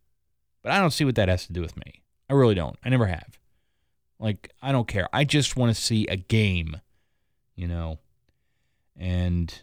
but 0.62 0.72
I 0.72 0.80
don't 0.80 0.92
see 0.92 1.04
what 1.04 1.16
that 1.16 1.28
has 1.28 1.46
to 1.46 1.52
do 1.52 1.60
with 1.60 1.76
me. 1.76 2.02
I 2.28 2.34
really 2.34 2.54
don't. 2.54 2.76
I 2.84 2.88
never 2.88 3.06
have. 3.06 3.38
Like, 4.18 4.50
I 4.62 4.72
don't 4.72 4.88
care. 4.88 5.08
I 5.12 5.24
just 5.24 5.56
want 5.56 5.74
to 5.74 5.80
see 5.80 6.06
a 6.06 6.16
game, 6.16 6.80
you 7.54 7.68
know. 7.68 7.98
And 8.96 9.60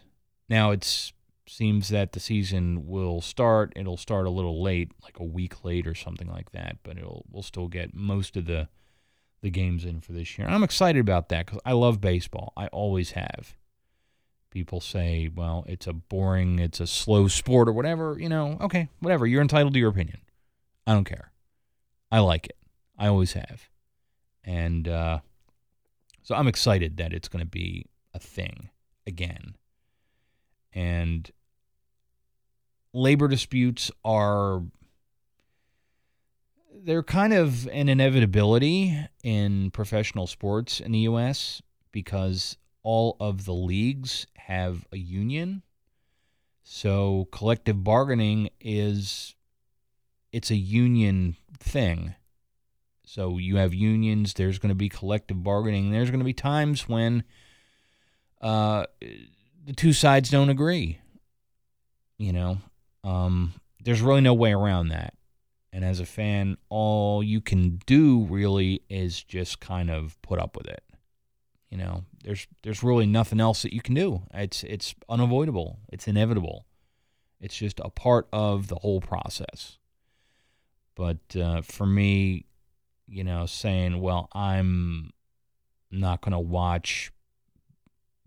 now 0.48 0.70
it 0.70 1.12
seems 1.48 1.88
that 1.88 2.12
the 2.12 2.20
season 2.20 2.86
will 2.86 3.20
start. 3.20 3.72
It'll 3.74 3.96
start 3.96 4.26
a 4.26 4.30
little 4.30 4.62
late, 4.62 4.92
like 5.02 5.18
a 5.18 5.24
week 5.24 5.64
late 5.64 5.86
or 5.86 5.94
something 5.94 6.28
like 6.28 6.52
that, 6.52 6.78
but 6.82 6.98
it'll 6.98 7.24
we'll 7.30 7.42
still 7.42 7.68
get 7.68 7.94
most 7.94 8.36
of 8.36 8.46
the 8.46 8.68
the 9.44 9.50
games 9.50 9.84
in 9.84 10.00
for 10.00 10.12
this 10.12 10.38
year. 10.38 10.48
I'm 10.48 10.62
excited 10.62 10.98
about 10.98 11.28
that 11.28 11.44
because 11.44 11.60
I 11.66 11.72
love 11.72 12.00
baseball. 12.00 12.54
I 12.56 12.68
always 12.68 13.10
have. 13.10 13.54
People 14.48 14.80
say, 14.80 15.28
well, 15.32 15.66
it's 15.68 15.86
a 15.86 15.92
boring, 15.92 16.58
it's 16.58 16.80
a 16.80 16.86
slow 16.86 17.28
sport 17.28 17.68
or 17.68 17.72
whatever. 17.72 18.16
You 18.18 18.30
know, 18.30 18.56
okay, 18.62 18.88
whatever. 19.00 19.26
You're 19.26 19.42
entitled 19.42 19.74
to 19.74 19.78
your 19.78 19.90
opinion. 19.90 20.22
I 20.86 20.94
don't 20.94 21.04
care. 21.04 21.30
I 22.10 22.20
like 22.20 22.46
it. 22.46 22.56
I 22.98 23.08
always 23.08 23.34
have. 23.34 23.68
And 24.44 24.88
uh, 24.88 25.18
so 26.22 26.34
I'm 26.34 26.48
excited 26.48 26.96
that 26.96 27.12
it's 27.12 27.28
going 27.28 27.44
to 27.44 27.50
be 27.50 27.84
a 28.14 28.18
thing 28.18 28.70
again. 29.06 29.56
And 30.72 31.30
labor 32.94 33.28
disputes 33.28 33.90
are 34.06 34.62
they're 36.84 37.02
kind 37.02 37.32
of 37.32 37.66
an 37.68 37.88
inevitability 37.88 38.98
in 39.22 39.70
professional 39.70 40.26
sports 40.26 40.80
in 40.80 40.92
the 40.92 41.00
US 41.00 41.62
because 41.92 42.58
all 42.82 43.16
of 43.18 43.46
the 43.46 43.54
leagues 43.54 44.26
have 44.36 44.86
a 44.92 44.98
union. 44.98 45.62
So 46.62 47.28
collective 47.32 47.82
bargaining 47.82 48.50
is 48.60 49.34
it's 50.30 50.50
a 50.50 50.56
union 50.56 51.36
thing. 51.58 52.14
So 53.06 53.38
you 53.38 53.56
have 53.56 53.72
unions, 53.72 54.34
there's 54.34 54.58
going 54.58 54.70
to 54.70 54.74
be 54.74 54.88
collective 54.88 55.42
bargaining, 55.42 55.90
there's 55.90 56.10
going 56.10 56.20
to 56.20 56.24
be 56.24 56.32
times 56.32 56.88
when 56.88 57.24
uh, 58.40 58.84
the 59.00 59.72
two 59.74 59.92
sides 59.92 60.28
don't 60.28 60.50
agree. 60.50 60.98
You 62.18 62.32
know, 62.32 62.58
um, 63.02 63.54
there's 63.82 64.02
really 64.02 64.20
no 64.20 64.34
way 64.34 64.52
around 64.52 64.88
that. 64.88 65.14
And 65.74 65.84
as 65.84 65.98
a 65.98 66.06
fan, 66.06 66.56
all 66.68 67.20
you 67.20 67.40
can 67.40 67.80
do 67.84 68.28
really 68.30 68.82
is 68.88 69.24
just 69.24 69.58
kind 69.58 69.90
of 69.90 70.16
put 70.22 70.38
up 70.38 70.56
with 70.56 70.68
it. 70.68 70.84
You 71.68 71.78
know, 71.78 72.04
there's 72.22 72.46
there's 72.62 72.84
really 72.84 73.06
nothing 73.06 73.40
else 73.40 73.62
that 73.62 73.74
you 73.74 73.80
can 73.80 73.94
do. 73.94 74.22
It's 74.32 74.62
it's 74.62 74.94
unavoidable. 75.08 75.80
It's 75.88 76.06
inevitable. 76.06 76.64
It's 77.40 77.56
just 77.56 77.80
a 77.80 77.90
part 77.90 78.28
of 78.32 78.68
the 78.68 78.76
whole 78.76 79.00
process. 79.00 79.78
But 80.94 81.18
uh, 81.36 81.62
for 81.62 81.86
me, 81.86 82.46
you 83.08 83.24
know, 83.24 83.44
saying, 83.46 84.00
"Well, 84.00 84.28
I'm 84.32 85.10
not 85.90 86.20
going 86.20 86.34
to 86.34 86.38
watch 86.38 87.10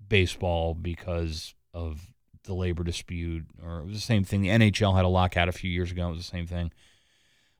baseball 0.05 0.73
because 0.73 1.55
of 1.73 2.10
the 2.43 2.53
labor 2.53 2.83
dispute," 2.83 3.45
or 3.63 3.79
it 3.79 3.86
was 3.86 3.95
the 3.95 4.01
same 4.01 4.25
thing. 4.25 4.41
The 4.41 4.49
NHL 4.49 4.97
had 4.97 5.05
a 5.05 5.07
lockout 5.07 5.47
a 5.47 5.53
few 5.53 5.71
years 5.71 5.91
ago. 5.91 6.10
It 6.10 6.12
was 6.12 6.19
the 6.19 6.23
same 6.25 6.45
thing 6.45 6.73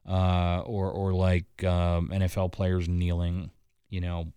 uh, 0.08 0.62
or 0.66 0.90
or 0.90 1.14
like 1.14 1.64
um, 1.64 2.10
NFL 2.10 2.52
players 2.52 2.88
kneeling. 2.88 3.52
You 3.90 4.02
know, 4.02 4.34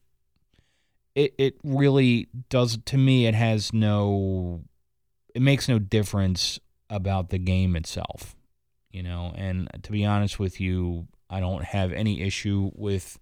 it 1.15 1.35
it 1.39 1.57
really 1.63 2.29
does 2.49 2.79
to 2.87 2.99
me. 2.99 3.27
It 3.27 3.35
has 3.35 3.73
no, 3.73 4.63
it 5.35 5.43
makes 5.43 5.69
no 5.69 5.79
difference 5.79 6.59
about 6.89 7.31
the 7.31 7.39
game 7.39 7.77
itself. 7.77 8.35
You 8.91 9.03
know, 9.05 9.33
and 9.37 9.69
to 9.85 9.93
be 9.93 10.05
honest 10.05 10.39
with 10.39 10.61
you, 10.61 11.07
I 11.29 11.39
don't 11.39 11.65
have 11.65 11.93
any 11.93 12.23
issue 12.23 12.73
with 12.75 13.21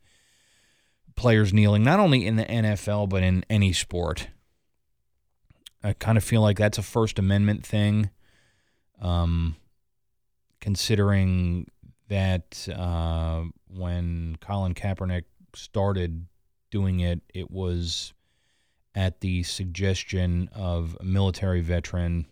players 1.15 1.53
kneeling, 1.53 1.83
not 1.83 2.01
only 2.01 2.27
in 2.27 2.37
the 2.37 2.45
NFL 2.45 3.09
but 3.09 3.23
in 3.23 3.45
any 3.51 3.73
sport. 3.73 4.29
I 5.83 5.93
kind 5.93 6.19
of 6.19 6.25
feel 6.25 6.41
like 6.41 6.59
that's 6.59 6.79
a 6.79 6.83
First 6.83 7.19
Amendment 7.19 7.65
thing. 7.65 8.11
Um, 9.01 9.57
considering 10.61 11.69
that 12.09 12.69
uh, 12.75 13.45
when 13.69 14.37
Colin 14.41 14.75
Kaepernick 14.75 15.25
started 15.55 16.27
doing 16.71 17.01
it, 17.01 17.21
it 17.33 17.51
was 17.51 18.13
at 18.95 19.21
the 19.21 19.43
suggestion 19.43 20.49
of 20.55 20.97
a 21.01 21.05
military 21.05 21.61
veteran. 21.61 22.27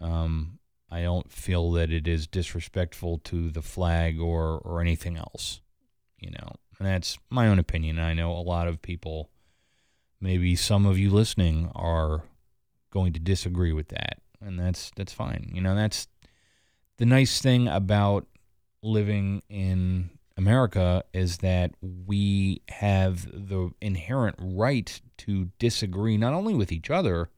Um, 0.00 0.58
I 0.90 1.02
don't 1.02 1.32
feel 1.32 1.72
that 1.72 1.90
it 1.90 2.06
is 2.06 2.26
disrespectful 2.26 3.18
to 3.24 3.50
the 3.50 3.62
flag 3.62 4.20
or, 4.20 4.58
or 4.58 4.80
anything 4.80 5.16
else, 5.16 5.60
you 6.18 6.30
know. 6.30 6.52
And 6.78 6.86
that's 6.86 7.18
my 7.30 7.48
own 7.48 7.58
opinion. 7.58 7.98
I 7.98 8.12
know 8.14 8.32
a 8.32 8.42
lot 8.42 8.68
of 8.68 8.82
people, 8.82 9.30
maybe 10.20 10.54
some 10.56 10.84
of 10.84 10.98
you 10.98 11.10
listening, 11.10 11.70
are 11.74 12.24
going 12.90 13.12
to 13.14 13.20
disagree 13.20 13.72
with 13.72 13.88
that, 13.88 14.18
and 14.40 14.58
that's 14.58 14.90
that's 14.96 15.12
fine. 15.12 15.50
You 15.54 15.62
know, 15.62 15.74
that's 15.74 16.08
the 16.98 17.06
nice 17.06 17.40
thing 17.40 17.68
about 17.68 18.26
living 18.82 19.42
in 19.48 20.10
America 20.36 21.04
is 21.12 21.38
that 21.38 21.72
we 21.80 22.62
have 22.68 23.26
the 23.30 23.70
inherent 23.80 24.36
right 24.38 25.00
to 25.18 25.50
disagree 25.58 26.16
not 26.16 26.32
only 26.32 26.54
with 26.54 26.72
each 26.72 26.90
other 26.90 27.28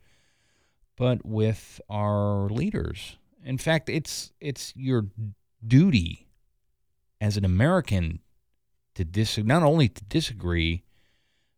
but 0.96 1.24
with 1.24 1.80
our 1.88 2.48
leaders. 2.48 3.16
In 3.44 3.58
fact, 3.58 3.88
it's 3.88 4.32
it's 4.40 4.72
your 4.76 5.06
duty 5.66 6.28
as 7.20 7.36
an 7.36 7.44
American 7.44 8.20
to 8.94 9.04
dis 9.04 9.38
not 9.38 9.62
only 9.62 9.88
to 9.88 10.04
disagree 10.04 10.84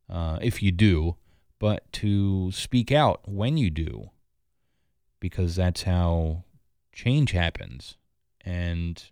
uh, 0.08 0.38
if 0.40 0.62
you 0.62 0.72
do, 0.72 1.16
but 1.58 1.90
to 1.92 2.50
speak 2.52 2.92
out 2.92 3.20
when 3.28 3.56
you 3.56 3.70
do, 3.70 4.10
because 5.20 5.56
that's 5.56 5.82
how 5.82 6.44
change 6.92 7.32
happens. 7.32 7.96
And 8.40 9.02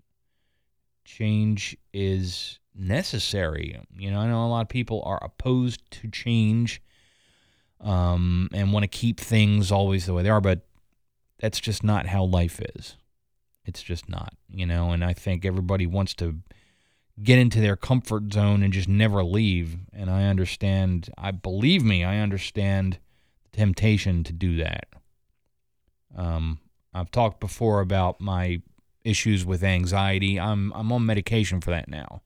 change 1.05 1.77
is 1.93 2.59
necessary. 2.75 3.81
You 3.97 4.11
know, 4.11 4.21
I 4.21 4.27
know 4.27 4.45
a 4.45 4.49
lot 4.49 4.63
of 4.63 4.69
people 4.69 5.03
are 5.05 5.23
opposed 5.23 5.91
to 5.93 6.09
change 6.09 6.83
um, 7.81 8.49
and 8.53 8.73
want 8.73 8.85
to 8.85 8.89
keep 8.89 9.21
things 9.21 9.71
always 9.71 10.07
the 10.07 10.15
way 10.15 10.23
they 10.23 10.31
are, 10.31 10.41
but 10.41 10.67
that's 11.39 11.61
just 11.61 11.85
not 11.85 12.07
how 12.07 12.25
life 12.25 12.61
is. 12.75 12.97
It's 13.65 13.83
just 13.83 14.09
not, 14.09 14.35
you 14.49 14.67
know, 14.67 14.91
and 14.91 15.05
I 15.05 15.13
think 15.13 15.45
everybody 15.45 15.87
wants 15.87 16.15
to 16.15 16.39
get 17.23 17.39
into 17.39 17.61
their 17.61 17.77
comfort 17.77 18.33
zone 18.33 18.63
and 18.63 18.73
just 18.73 18.89
never 18.89 19.23
leave. 19.23 19.77
And 19.93 20.11
I 20.11 20.25
understand, 20.25 21.11
I 21.17 21.31
believe 21.31 21.85
me, 21.85 22.05
I 22.05 22.19
understand 22.19 22.99
the 23.45 23.57
temptation 23.57 24.25
to 24.25 24.33
do 24.33 24.57
that. 24.57 24.87
Um, 26.17 26.59
I've 26.93 27.11
talked 27.11 27.41
before 27.41 27.81
about 27.81 28.21
my 28.21 28.63
issues 29.05 29.45
with 29.45 29.63
anxiety. 29.63 30.41
I'm 30.41 30.73
I'm 30.73 30.91
on 30.91 31.07
medication 31.07 31.61
for 31.61 31.71
that 31.71 31.89
now. 31.89 32.23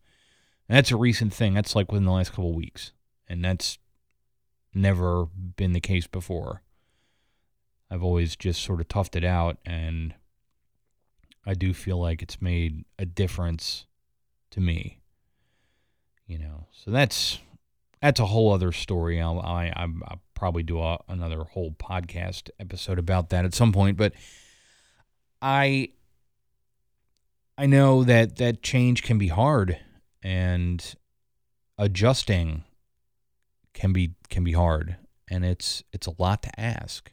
And 0.69 0.77
that's 0.77 0.91
a 0.91 0.97
recent 0.97 1.33
thing. 1.33 1.55
That's 1.55 1.75
like 1.75 1.91
within 1.91 2.05
the 2.05 2.13
last 2.13 2.31
couple 2.31 2.55
weeks. 2.55 2.93
And 3.27 3.45
that's 3.45 3.79
never 4.73 5.27
been 5.27 5.73
the 5.73 5.81
case 5.81 6.07
before. 6.07 6.63
I've 7.91 8.03
always 8.03 8.37
just 8.37 8.63
sort 8.63 8.81
of 8.81 8.89
toughed 8.89 9.17
it 9.17 9.25
out 9.25 9.59
and 9.65 10.15
I 11.47 11.55
do 11.55 11.73
feel 11.73 11.99
like 11.99 12.23
it's 12.23 12.43
made 12.43 12.85
a 12.99 13.07
difference 13.07 13.87
to 14.51 14.61
me. 14.61 15.01
You 16.27 16.39
know. 16.39 16.67
So 16.71 16.91
that's 16.91 17.39
that's 18.01 18.21
a 18.21 18.27
whole 18.27 18.53
other 18.53 18.73
story. 18.73 19.21
I'll 19.21 19.41
I, 19.41 19.73
I 19.75 19.87
will 19.87 20.21
probably 20.35 20.63
do 20.63 20.81
a, 20.81 20.99
another 21.09 21.45
whole 21.45 21.73
podcast 21.73 22.51
episode 22.61 22.99
about 22.99 23.31
that 23.31 23.45
at 23.45 23.55
some 23.55 23.73
point, 23.73 23.97
but 23.97 24.13
I 25.41 25.91
I 27.61 27.67
know 27.67 28.05
that 28.05 28.37
that 28.37 28.63
change 28.63 29.03
can 29.03 29.19
be 29.19 29.27
hard 29.27 29.79
and 30.23 30.95
adjusting 31.77 32.63
can 33.75 33.93
be 33.93 34.15
can 34.29 34.45
be 34.45 34.53
hard 34.53 34.97
and 35.29 35.45
it's 35.45 35.83
it's 35.93 36.07
a 36.07 36.15
lot 36.19 36.41
to 36.45 36.61
ask. 36.61 37.11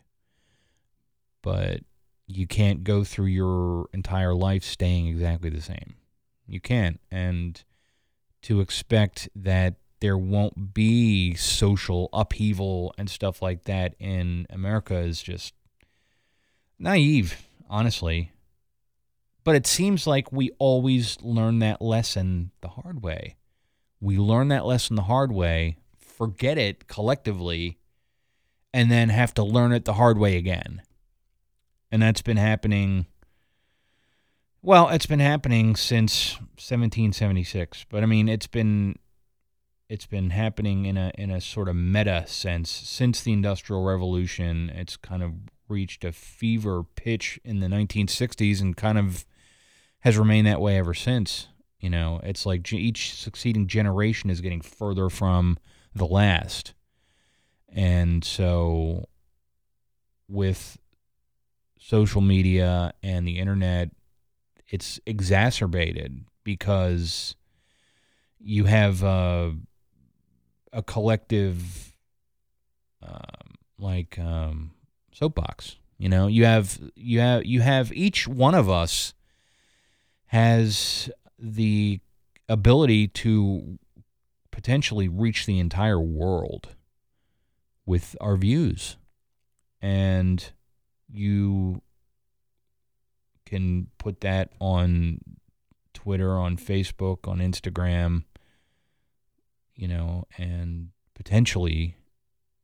But 1.42 1.82
you 2.28 2.46
can't 2.46 2.84
go 2.84 3.04
through 3.04 3.26
your 3.26 3.88
entire 3.92 4.36
life 4.36 4.64
staying 4.64 5.08
exactly 5.08 5.50
the 5.50 5.62
same. 5.62 5.96
You 6.48 6.60
can't. 6.60 7.00
And 7.10 7.64
to 8.44 8.62
expect 8.62 9.30
that 9.36 9.76
there 10.00 10.18
won't 10.18 10.76
be 10.76 11.34
social 11.34 12.08
upheaval 12.14 12.94
and 13.00 13.10
stuff 13.10 13.42
like 13.42 13.64
that 13.64 13.96
in 14.00 14.46
America 14.52 14.96
is 14.98 15.24
just 15.24 15.56
naive, 16.78 17.48
honestly. 17.68 18.32
But 19.46 19.56
it 19.56 19.68
seems 19.68 20.06
like 20.06 20.32
we 20.34 20.50
always 20.58 21.18
learn 21.22 21.60
that 21.60 21.82
lesson 21.82 22.52
the 22.62 22.68
hard 22.68 23.04
way. 23.04 23.38
We 24.02 24.18
learn 24.18 24.50
that 24.50 24.66
lesson 24.66 24.96
the 24.98 25.04
hard 25.04 25.32
way, 25.32 25.78
forget 25.98 26.58
it 26.58 26.88
collectively, 26.88 27.78
and 28.74 28.92
then 28.92 29.10
have 29.10 29.34
to 29.36 29.44
learn 29.44 29.72
it 29.72 29.86
the 29.86 29.94
hard 29.94 30.18
way 30.18 30.36
again. 30.36 30.82
And 31.92 32.02
that's 32.02 32.24
been 32.24 32.38
happening. 32.38 33.06
Well, 34.64 34.90
it's 34.90 35.06
been 35.06 35.20
happening 35.20 35.76
since 35.76 36.34
1776, 36.56 37.86
but 37.88 38.02
I 38.02 38.08
mean, 38.08 38.28
it's 38.28 38.48
been 38.48 38.96
it's 39.88 40.08
been 40.08 40.32
happening 40.32 40.86
in 40.86 40.98
a 40.98 41.12
in 41.16 41.30
a 41.30 41.40
sort 41.40 41.70
of 41.70 41.76
meta 41.76 42.24
sense 42.26 42.72
since 42.72 43.22
the 43.22 43.32
industrial 43.32 43.84
revolution 43.84 44.72
it's 44.74 44.98
kind 44.98 45.22
of 45.22 45.34
reached 45.68 46.04
a 46.04 46.12
fever 46.12 46.84
pitch 46.84 47.40
in 47.44 47.60
the 47.60 47.68
1960s 47.68 48.62
and 48.62 48.76
kind 48.76 48.98
of 48.98 49.26
has 50.06 50.18
remained 50.18 50.48
that 50.48 50.62
way 50.62 50.78
ever 50.78 50.94
since 50.94 51.48
you 51.80 51.90
know 51.90 52.22
it's 52.24 52.46
like 52.46 52.72
each 52.72 53.14
succeeding 53.14 53.68
generation 53.68 54.30
is 54.30 54.40
getting 54.40 54.62
further 54.62 55.10
from 55.10 55.58
the 55.94 56.06
last 56.06 56.74
and 57.68 58.24
so 58.24 59.04
with 60.30 60.78
social 61.78 62.22
media 62.22 62.94
and 63.04 63.28
the 63.28 63.38
internet 63.38 63.90
it's 64.70 65.00
exacerbated 65.06 66.24
because 66.44 67.36
you 68.40 68.66
have 68.66 69.04
uh, 69.04 69.50
a 70.72 70.84
collective 70.84 71.94
um, 73.02 73.56
like 73.78 74.18
um, 74.20 74.72
soapbox. 75.12 75.78
You 75.98 76.10
know, 76.10 76.28
you 76.28 76.46
have 76.46 76.80
you 76.96 77.20
have 77.20 77.46
you 77.46 77.62
have 77.62 77.92
each 77.94 78.28
one 78.28 78.54
of 78.54 78.70
us 78.70 79.14
has 80.36 81.10
the 81.40 82.02
ability 82.50 83.08
to 83.08 83.80
potentially 84.52 85.08
reach 85.08 85.46
the 85.46 85.60
entire 85.60 85.98
world 85.98 86.76
with 87.86 88.18
our 88.20 88.36
views. 88.36 88.98
And 89.82 90.52
you 91.10 91.82
can 93.46 93.88
put 93.98 94.20
that 94.22 94.50
on 94.60 95.22
Twitter, 95.94 96.38
on 96.38 96.58
Facebook, 96.58 97.30
on 97.30 97.40
Instagram, 97.40 98.26
you 99.74 99.88
know, 99.88 100.26
and 100.38 100.90
potentially 101.14 101.96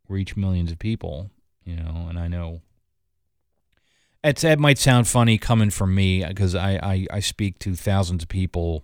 reach 0.10 0.36
millions 0.36 0.73
of 0.73 0.77
people, 0.77 1.31
you 1.63 1.77
know, 1.77 2.07
and 2.10 2.19
I 2.19 2.27
know 2.27 2.63
it's, 4.23 4.43
it 4.43 4.60
might 4.60 4.77
sound 4.77 5.07
funny 5.07 5.38
coming 5.38 5.69
from 5.69 5.95
me 5.95 6.25
because 6.25 6.55
I, 6.55 6.73
I, 6.73 7.07
I 7.12 7.19
speak 7.19 7.60
to 7.60 7.75
thousands 7.75 8.23
of 8.23 8.29
people 8.29 8.84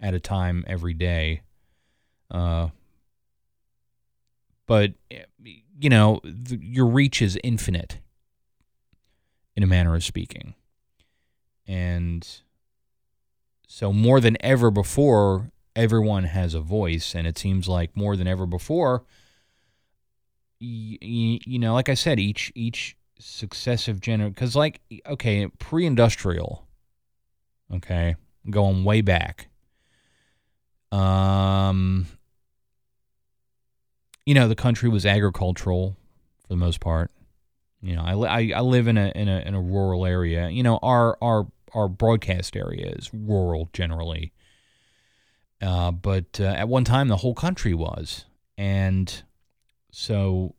at 0.00 0.14
a 0.14 0.20
time 0.20 0.64
every 0.66 0.94
day. 0.94 1.42
Uh, 2.30 2.68
but, 4.66 4.92
you 5.78 5.90
know, 5.90 6.20
the, 6.24 6.58
your 6.60 6.86
reach 6.86 7.20
is 7.20 7.38
infinite 7.42 7.98
in 9.56 9.62
a 9.62 9.66
manner 9.66 9.94
of 9.94 10.04
speaking. 10.04 10.54
And 11.66 12.26
so, 13.66 13.92
more 13.92 14.20
than 14.20 14.36
ever 14.40 14.70
before, 14.70 15.50
everyone 15.74 16.24
has 16.24 16.54
a 16.54 16.60
voice, 16.60 17.14
and 17.14 17.26
it 17.26 17.38
seems 17.38 17.68
like 17.68 17.96
more 17.96 18.16
than 18.16 18.26
ever 18.26 18.46
before. 18.46 19.04
You, 20.60 21.38
you 21.44 21.58
know, 21.58 21.74
like 21.74 21.88
I 21.88 21.94
said, 21.94 22.20
each 22.20 22.52
each 22.54 22.96
successive 23.18 24.00
gener 24.00 24.28
because 24.28 24.56
like 24.56 24.80
okay, 25.06 25.46
pre-industrial, 25.58 26.66
okay, 27.72 28.16
going 28.50 28.84
way 28.84 29.00
back. 29.00 29.48
Um, 30.92 32.06
you 34.26 34.34
know, 34.34 34.48
the 34.48 34.54
country 34.54 34.88
was 34.88 35.04
agricultural 35.04 35.96
for 36.42 36.48
the 36.48 36.56
most 36.56 36.80
part. 36.80 37.10
You 37.80 37.96
know, 37.96 38.02
I, 38.02 38.40
I, 38.40 38.52
I 38.56 38.60
live 38.60 38.86
in 38.88 38.96
a 38.96 39.12
in 39.14 39.28
a 39.28 39.40
in 39.40 39.54
a 39.54 39.60
rural 39.60 40.06
area. 40.06 40.48
You 40.48 40.62
know, 40.62 40.78
our 40.82 41.18
our 41.20 41.46
our 41.74 41.88
broadcast 41.88 42.56
area 42.56 42.90
is 42.96 43.10
rural 43.12 43.68
generally. 43.72 44.32
Uh, 45.60 45.90
but 45.90 46.40
uh, 46.40 46.44
at 46.44 46.68
one 46.68 46.84
time, 46.84 47.08
the 47.08 47.18
whole 47.18 47.34
country 47.34 47.74
was. 47.74 48.26
And 48.56 49.22
so 49.90 50.54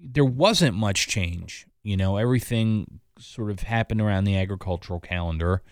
there 0.00 0.24
wasn't 0.24 0.76
much 0.76 1.08
change. 1.08 1.66
You 1.82 1.96
know, 1.96 2.16
everything 2.16 3.00
sort 3.18 3.50
of 3.50 3.60
happened 3.60 4.00
around 4.00 4.24
the 4.24 4.36
agricultural 4.36 5.00
calendar, 5.00 5.62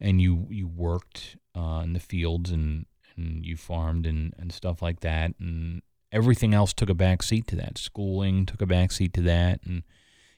and 0.00 0.20
you, 0.20 0.46
you 0.50 0.66
worked 0.66 1.36
uh, 1.56 1.80
in 1.84 1.92
the 1.92 2.00
fields 2.00 2.50
and, 2.50 2.86
and 3.16 3.44
you 3.44 3.56
farmed 3.56 4.06
and, 4.06 4.34
and 4.38 4.52
stuff 4.52 4.82
like 4.82 5.00
that. 5.00 5.34
And 5.38 5.82
everything 6.10 6.54
else 6.54 6.72
took 6.72 6.88
a 6.88 6.94
back 6.94 7.22
seat 7.22 7.46
to 7.48 7.56
that. 7.56 7.78
Schooling 7.78 8.46
took 8.46 8.62
a 8.62 8.66
back 8.66 8.92
seat 8.92 9.12
to 9.14 9.22
that. 9.22 9.60
And, 9.64 9.82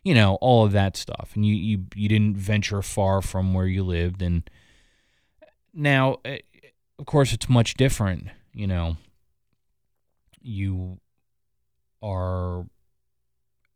you 0.03 0.15
know, 0.15 0.37
all 0.41 0.65
of 0.65 0.73
that 0.73 0.97
stuff. 0.97 1.31
And 1.35 1.47
you, 1.47 1.55
you, 1.55 1.85
you 1.95 2.09
didn't 2.09 2.37
venture 2.37 2.83
far 2.83 3.23
from 3.23 3.55
where 3.55 3.67
you 3.67 3.85
lived. 3.85 4.21
And, 4.21 4.49
now, 5.75 6.19
eh, 6.25 6.39
of 6.99 7.07
course, 7.07 7.33
it's 7.33 7.49
much 7.49 7.75
different. 7.75 8.29
You 8.53 8.67
know, 8.67 8.97
you 10.41 11.01
are 12.03 12.67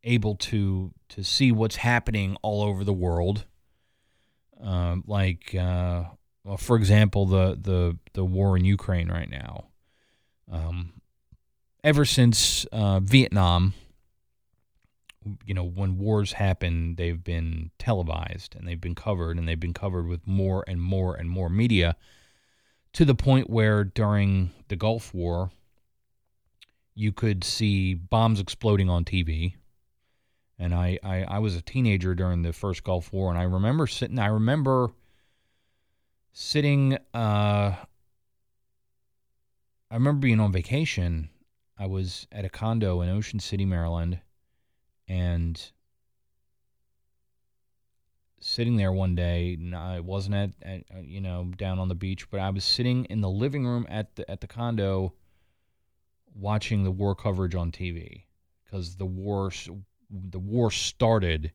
able 0.06 0.36
to 0.36 0.92
to 1.10 1.22
see 1.22 1.52
what's 1.52 1.76
happening 1.76 2.36
all 2.42 2.62
over 2.62 2.84
the 2.84 2.92
world. 2.92 3.44
Um, 4.60 5.04
like, 5.06 5.54
uh, 5.54 6.04
well, 6.44 6.56
for 6.56 6.76
example, 6.76 7.26
the 7.26 7.58
the 7.60 7.98
the 8.14 8.24
war 8.24 8.56
in 8.56 8.64
Ukraine 8.64 9.08
right 9.08 9.30
now. 9.30 9.66
Um, 10.50 10.94
ever 11.84 12.04
since 12.04 12.64
uh, 12.72 13.00
Vietnam, 13.00 13.74
you 15.44 15.54
know, 15.54 15.64
when 15.64 15.98
wars 15.98 16.32
happen, 16.32 16.94
they've 16.96 17.22
been 17.22 17.70
televised 17.78 18.54
and 18.54 18.66
they've 18.66 18.80
been 18.80 18.94
covered 18.94 19.38
and 19.38 19.48
they've 19.48 19.60
been 19.60 19.74
covered 19.74 20.06
with 20.06 20.26
more 20.26 20.64
and 20.66 20.80
more 20.80 21.14
and 21.14 21.28
more 21.28 21.48
media 21.50 21.96
to 22.96 23.04
the 23.04 23.14
point 23.14 23.50
where 23.50 23.84
during 23.84 24.52
the 24.68 24.76
Gulf 24.76 25.12
War, 25.12 25.50
you 26.94 27.12
could 27.12 27.44
see 27.44 27.92
bombs 27.92 28.40
exploding 28.40 28.88
on 28.88 29.04
TV. 29.04 29.56
And 30.58 30.74
I, 30.74 30.98
I, 31.02 31.22
I 31.24 31.38
was 31.38 31.54
a 31.54 31.60
teenager 31.60 32.14
during 32.14 32.42
the 32.42 32.52
first 32.52 32.82
Gulf 32.82 33.12
War, 33.12 33.30
and 33.30 33.38
I 33.38 33.42
remember 33.42 33.86
sitting, 33.86 34.18
I 34.18 34.28
remember 34.28 34.90
sitting, 36.32 36.94
uh, 37.12 37.74
I 39.90 39.94
remember 39.94 40.20
being 40.20 40.40
on 40.40 40.52
vacation. 40.52 41.28
I 41.78 41.86
was 41.86 42.26
at 42.32 42.46
a 42.46 42.48
condo 42.48 43.02
in 43.02 43.10
Ocean 43.10 43.38
City, 43.38 43.66
Maryland 43.66 44.20
and 45.08 45.72
sitting 48.40 48.76
there 48.76 48.92
one 48.92 49.14
day. 49.14 49.58
I 49.74 50.00
wasn't 50.00 50.34
at, 50.34 50.50
at, 50.62 50.84
uh, 50.94 51.00
you 51.02 51.20
know 51.20 51.50
down 51.56 51.78
on 51.78 51.88
the 51.88 51.94
beach, 51.94 52.30
but 52.30 52.40
I 52.40 52.50
was 52.50 52.64
sitting 52.64 53.04
in 53.06 53.20
the 53.20 53.30
living 53.30 53.66
room 53.66 53.86
at 53.88 54.16
the 54.16 54.28
at 54.30 54.40
the 54.40 54.46
condo, 54.46 55.14
watching 56.34 56.84
the 56.84 56.90
war 56.90 57.14
coverage 57.14 57.54
on 57.54 57.70
TV 57.70 58.24
because 58.64 58.96
the 58.96 59.06
war 59.06 59.50
the 60.10 60.38
war 60.38 60.70
started. 60.70 61.52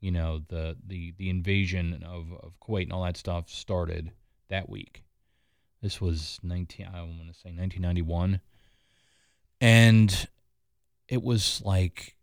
You 0.00 0.10
know 0.10 0.42
the 0.48 0.76
the 0.86 1.12
the 1.18 1.28
invasion 1.28 2.02
of 2.04 2.32
of 2.32 2.58
Kuwait 2.60 2.84
and 2.84 2.92
all 2.92 3.04
that 3.04 3.16
stuff 3.16 3.50
started 3.50 4.12
that 4.48 4.68
week. 4.68 5.04
This 5.82 6.00
was 6.00 6.38
nineteen. 6.42 6.88
I 6.92 7.02
want 7.02 7.32
to 7.32 7.38
say 7.38 7.52
nineteen 7.52 7.82
ninety 7.82 8.02
one, 8.02 8.40
and 9.60 10.28
it 11.08 11.22
was 11.22 11.60
like 11.64 12.16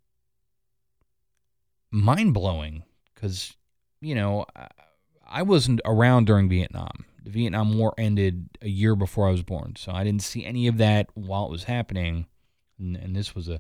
mind 1.92 2.34
blowing 2.34 2.84
because, 3.14 3.56
you 4.02 4.16
know, 4.16 4.46
I 5.28 5.42
wasn't 5.42 5.82
around 5.86 6.26
during 6.26 6.50
Vietnam. 6.50 7.06
The 7.24 7.32
Vietnam 7.32 7.78
War 7.78 7.94
ended 7.98 8.50
a 8.62 8.70
year 8.70 8.96
before 8.96 9.28
I 9.28 9.32
was 9.32 9.44
born, 9.44 9.76
so 9.78 9.92
I 9.92 10.04
didn't 10.04 10.22
see 10.22 10.46
any 10.46 10.68
of 10.68 10.78
that 10.78 11.10
while 11.14 11.46
it 11.46 11.52
was 11.52 11.66
happening. 11.66 12.28
And, 12.80 12.96
and 12.96 13.16
this 13.16 13.36
was 13.36 13.50
a, 13.50 13.60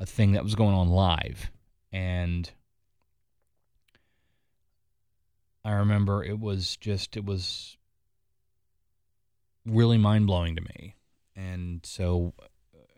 a 0.00 0.06
thing 0.06 0.32
that 0.32 0.42
was 0.42 0.56
going 0.56 0.74
on 0.74 0.88
live. 0.88 1.50
And 1.92 2.50
I 5.64 5.72
remember 5.72 6.24
it 6.24 6.40
was 6.40 6.76
just, 6.76 7.16
it 7.16 7.24
was 7.24 7.76
really 9.64 9.98
mind 9.98 10.26
blowing 10.26 10.56
to 10.56 10.62
me. 10.62 10.96
And 11.36 11.80
so 11.84 12.34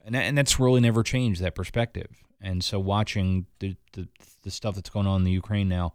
and 0.05 0.17
and 0.17 0.37
that's 0.37 0.59
really 0.59 0.81
never 0.81 1.03
changed 1.03 1.41
that 1.43 1.55
perspective. 1.55 2.09
And 2.41 2.63
so 2.63 2.79
watching 2.81 3.47
the 3.61 3.77
the, 3.93 4.09
the 4.43 4.51
stuff 4.51 4.75
that's 4.75 4.91
going 4.91 5.07
on 5.07 5.21
in 5.21 5.25
the 5.25 5.31
Ukraine 5.31 5.69
now, 5.69 5.95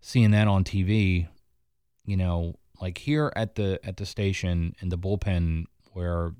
seeing 0.00 0.30
that 0.32 0.48
on 0.48 0.64
TV, 0.64 1.28
you 2.04 2.16
know, 2.16 2.54
like 2.80 2.98
here 2.98 3.32
at 3.36 3.54
the 3.56 3.80
at 3.84 3.96
the 3.96 4.06
station 4.06 4.74
in 4.80 4.88
the 4.88 4.98
bullpen 4.98 5.66
where 5.92 6.32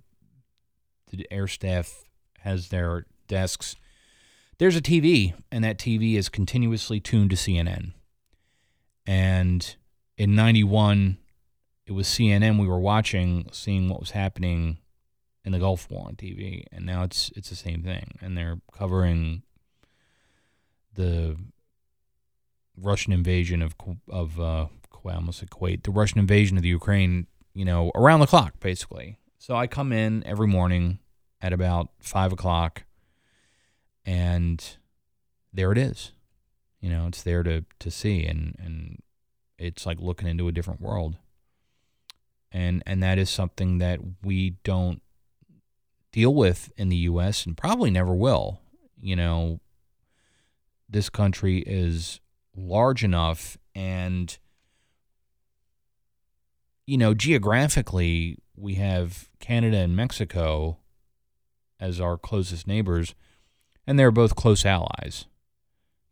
the 1.10 1.26
air 1.30 1.46
staff 1.46 2.04
has 2.40 2.68
their 2.68 3.06
desks, 3.28 3.76
there's 4.58 4.76
a 4.76 4.82
TV, 4.82 5.34
and 5.52 5.62
that 5.62 5.78
TV 5.78 6.14
is 6.14 6.28
continuously 6.28 6.98
tuned 7.00 7.30
to 7.30 7.36
CNN. 7.36 7.92
And 9.06 9.76
in 10.16 10.34
'91, 10.34 11.18
it 11.86 11.92
was 11.92 12.06
CNN 12.06 12.60
we 12.60 12.66
were 12.66 12.80
watching, 12.80 13.48
seeing 13.52 13.88
what 13.88 14.00
was 14.00 14.10
happening 14.10 14.78
in 15.44 15.52
the 15.52 15.58
Gulf 15.58 15.88
War 15.90 16.06
on 16.08 16.16
TV, 16.16 16.64
and 16.72 16.84
now 16.84 17.04
it's 17.04 17.30
it's 17.36 17.50
the 17.50 17.56
same 17.56 17.82
thing, 17.82 18.18
and 18.20 18.36
they're 18.36 18.60
covering 18.72 19.42
the 20.94 21.36
Russian 22.76 23.12
invasion 23.12 23.62
of 23.62 23.74
of 24.10 24.40
uh, 24.40 24.66
I 25.08 25.14
almost 25.14 25.44
Kuwait, 25.46 25.82
the 25.82 25.90
Russian 25.90 26.18
invasion 26.18 26.56
of 26.56 26.62
the 26.62 26.68
Ukraine, 26.68 27.26
you 27.54 27.64
know, 27.64 27.90
around 27.94 28.20
the 28.20 28.26
clock 28.26 28.60
basically. 28.60 29.18
So 29.38 29.56
I 29.56 29.66
come 29.66 29.92
in 29.92 30.24
every 30.26 30.46
morning 30.46 30.98
at 31.40 31.52
about 31.52 31.88
five 32.00 32.32
o'clock, 32.32 32.84
and 34.08 34.78
there 35.52 35.70
it 35.70 35.76
is. 35.76 36.12
You 36.80 36.88
know, 36.88 37.08
it's 37.08 37.22
there 37.22 37.42
to 37.42 37.64
to 37.78 37.90
see, 37.90 38.24
and 38.24 38.56
and 38.58 39.02
it's 39.58 39.84
like 39.84 40.00
looking 40.00 40.26
into 40.26 40.48
a 40.48 40.52
different 40.52 40.80
world. 40.80 41.18
And 42.50 42.82
and 42.86 43.02
that 43.02 43.18
is 43.18 43.28
something 43.28 43.78
that 43.78 44.00
we 44.24 44.56
don't 44.64 45.02
deal 46.10 46.34
with 46.34 46.72
in 46.78 46.88
the 46.88 46.96
U.S. 46.96 47.44
and 47.44 47.54
probably 47.54 47.90
never 47.90 48.14
will. 48.14 48.62
You 48.98 49.14
know, 49.14 49.60
this 50.88 51.10
country 51.10 51.58
is 51.58 52.20
large 52.56 53.04
enough 53.04 53.56
and 53.72 54.36
you 56.86 56.98
know 56.98 57.14
geographically 57.14 58.36
we 58.56 58.74
have 58.74 59.28
Canada 59.38 59.76
and 59.76 59.94
Mexico 59.94 60.78
as 61.78 62.00
our 62.00 62.18
closest 62.18 62.66
neighbors 62.66 63.14
and 63.88 63.98
they're 63.98 64.10
both 64.10 64.36
close 64.36 64.64
allies 64.64 65.24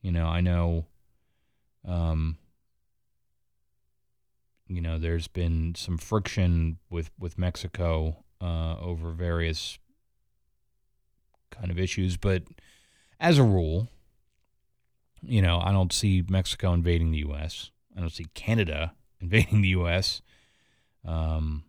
you 0.03 0.11
know 0.11 0.27
I 0.27 0.41
know 0.41 0.87
um 1.87 2.39
you 4.67 4.81
know 4.81 4.99
there's 4.99 5.29
been 5.29 5.75
some 5.77 5.99
friction 5.99 6.79
with 6.91 7.11
with 7.19 7.39
Mexico 7.39 8.25
uh, 8.41 8.77
over 8.81 9.13
various 9.13 9.79
kind 11.51 11.71
of 11.71 11.79
issues 11.79 12.17
but 12.17 12.43
as 13.21 13.39
a 13.39 13.45
rule 13.45 13.89
you 15.23 15.43
know, 15.43 15.61
I 15.63 15.73
don't 15.73 15.93
see 15.93 16.25
Mexico 16.29 16.73
invading 16.73 17.11
the 17.11 17.19
U.S. 17.19 17.71
I 17.97 18.01
don't 18.01 18.13
see 18.13 18.27
Canada 18.35 18.95
invading 19.21 19.63
the 19.63 19.69
U.S. 19.69 20.23
Um, 21.05 21.65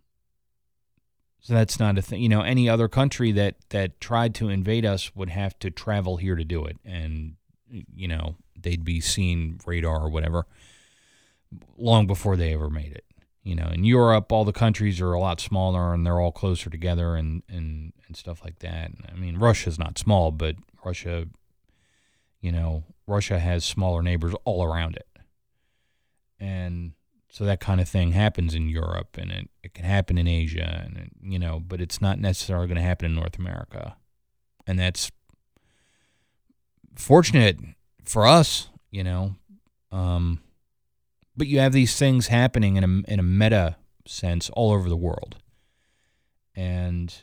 so 1.39 1.53
that's 1.53 1.79
not 1.79 1.97
a 1.97 2.01
thing. 2.01 2.21
You 2.21 2.29
know, 2.29 2.41
any 2.41 2.67
other 2.67 2.87
country 2.87 3.31
that 3.33 3.55
that 3.69 3.99
tried 4.01 4.35
to 4.35 4.49
invade 4.49 4.85
us 4.85 5.15
would 5.15 5.29
have 5.29 5.57
to 5.59 5.71
travel 5.71 6.17
here 6.17 6.35
to 6.35 6.43
do 6.43 6.65
it, 6.65 6.77
and 6.83 7.35
you 7.69 8.07
know 8.07 8.35
they'd 8.59 8.83
be 8.83 8.99
seen 8.99 9.59
radar 9.65 10.01
or 10.01 10.09
whatever 10.09 10.45
long 11.77 12.07
before 12.07 12.35
they 12.35 12.53
ever 12.53 12.69
made 12.69 12.91
it. 12.91 13.05
You 13.43 13.55
know, 13.55 13.69
in 13.71 13.85
Europe, 13.85 14.31
all 14.31 14.43
the 14.43 14.51
countries 14.51 14.99
are 14.99 15.13
a 15.13 15.19
lot 15.19 15.39
smaller 15.39 15.93
and 15.93 16.05
they're 16.05 16.19
all 16.19 16.33
closer 16.33 16.69
together 16.69 17.15
and 17.15 17.43
and 17.47 17.93
and 18.07 18.17
stuff 18.17 18.43
like 18.43 18.59
that. 18.59 18.91
I 19.09 19.15
mean, 19.15 19.37
Russia's 19.37 19.79
not 19.79 19.97
small, 19.97 20.31
but 20.31 20.55
Russia, 20.83 21.27
you 22.41 22.51
know, 22.51 22.83
Russia 23.05 23.39
has 23.39 23.63
smaller 23.63 24.01
neighbors 24.01 24.33
all 24.43 24.63
around 24.63 24.97
it. 24.97 25.07
And 26.39 26.91
so 27.29 27.45
that 27.45 27.59
kind 27.59 27.81
of 27.81 27.89
thing 27.89 28.13
happens 28.13 28.55
in 28.55 28.69
Europe 28.69 29.17
and 29.17 29.31
it, 29.31 29.49
it 29.63 29.73
can 29.73 29.85
happen 29.85 30.17
in 30.17 30.27
Asia 30.27 30.83
and 30.85 30.97
it, 30.97 31.11
you 31.21 31.37
know, 31.37 31.59
but 31.59 31.81
it's 31.81 32.01
not 32.01 32.19
necessarily 32.19 32.67
going 32.67 32.77
to 32.77 32.81
happen 32.81 33.05
in 33.05 33.15
North 33.15 33.37
America. 33.37 33.95
And 34.65 34.79
that's 34.79 35.11
fortunate 36.95 37.59
for 38.05 38.25
us, 38.25 38.69
you 38.91 39.03
know. 39.03 39.35
Um, 39.91 40.41
but 41.35 41.47
you 41.47 41.59
have 41.59 41.73
these 41.73 41.97
things 41.97 42.27
happening 42.27 42.77
in 42.77 42.83
a 42.83 43.11
in 43.11 43.19
a 43.19 43.23
meta 43.23 43.77
sense 44.05 44.49
all 44.51 44.71
over 44.71 44.89
the 44.89 44.97
world. 44.97 45.37
And 46.55 47.13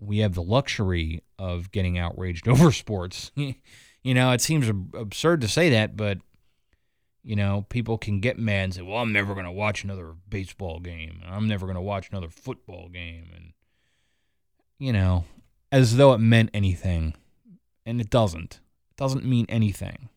we 0.00 0.18
have 0.18 0.34
the 0.34 0.42
luxury 0.42 1.22
of 1.38 1.70
getting 1.70 1.98
outraged 1.98 2.48
over 2.48 2.72
sports. 2.72 3.30
You 4.04 4.14
know, 4.14 4.30
it 4.30 4.40
seems 4.40 4.68
absurd 4.68 5.40
to 5.40 5.48
say 5.48 5.70
that, 5.70 5.96
but 5.96 6.18
you 7.22 7.36
know, 7.36 7.66
people 7.68 7.98
can 7.98 8.20
get 8.20 8.38
mad 8.38 8.64
and 8.64 8.74
say, 8.74 8.82
"Well, 8.82 8.98
I'm 8.98 9.12
never 9.12 9.34
going 9.34 9.46
to 9.46 9.52
watch 9.52 9.84
another 9.84 10.14
baseball 10.28 10.80
game. 10.80 11.22
I'm 11.26 11.48
never 11.48 11.66
going 11.66 11.76
to 11.76 11.82
watch 11.82 12.10
another 12.10 12.28
football 12.28 12.88
game." 12.88 13.30
And 13.34 13.52
you 14.78 14.92
know, 14.92 15.24
as 15.72 15.96
though 15.96 16.12
it 16.12 16.18
meant 16.18 16.50
anything, 16.54 17.14
and 17.84 18.00
it 18.00 18.10
doesn't. 18.10 18.60
It 18.90 18.96
doesn't 18.96 19.24
mean 19.24 19.46
anything. 19.48 20.08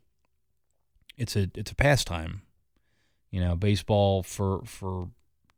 It's 1.18 1.36
a 1.36 1.50
it's 1.56 1.72
a 1.72 1.76
pastime. 1.76 2.44
You 3.30 3.42
know, 3.42 3.56
baseball 3.56 4.24
for 4.24 4.62
for 4.66 5.10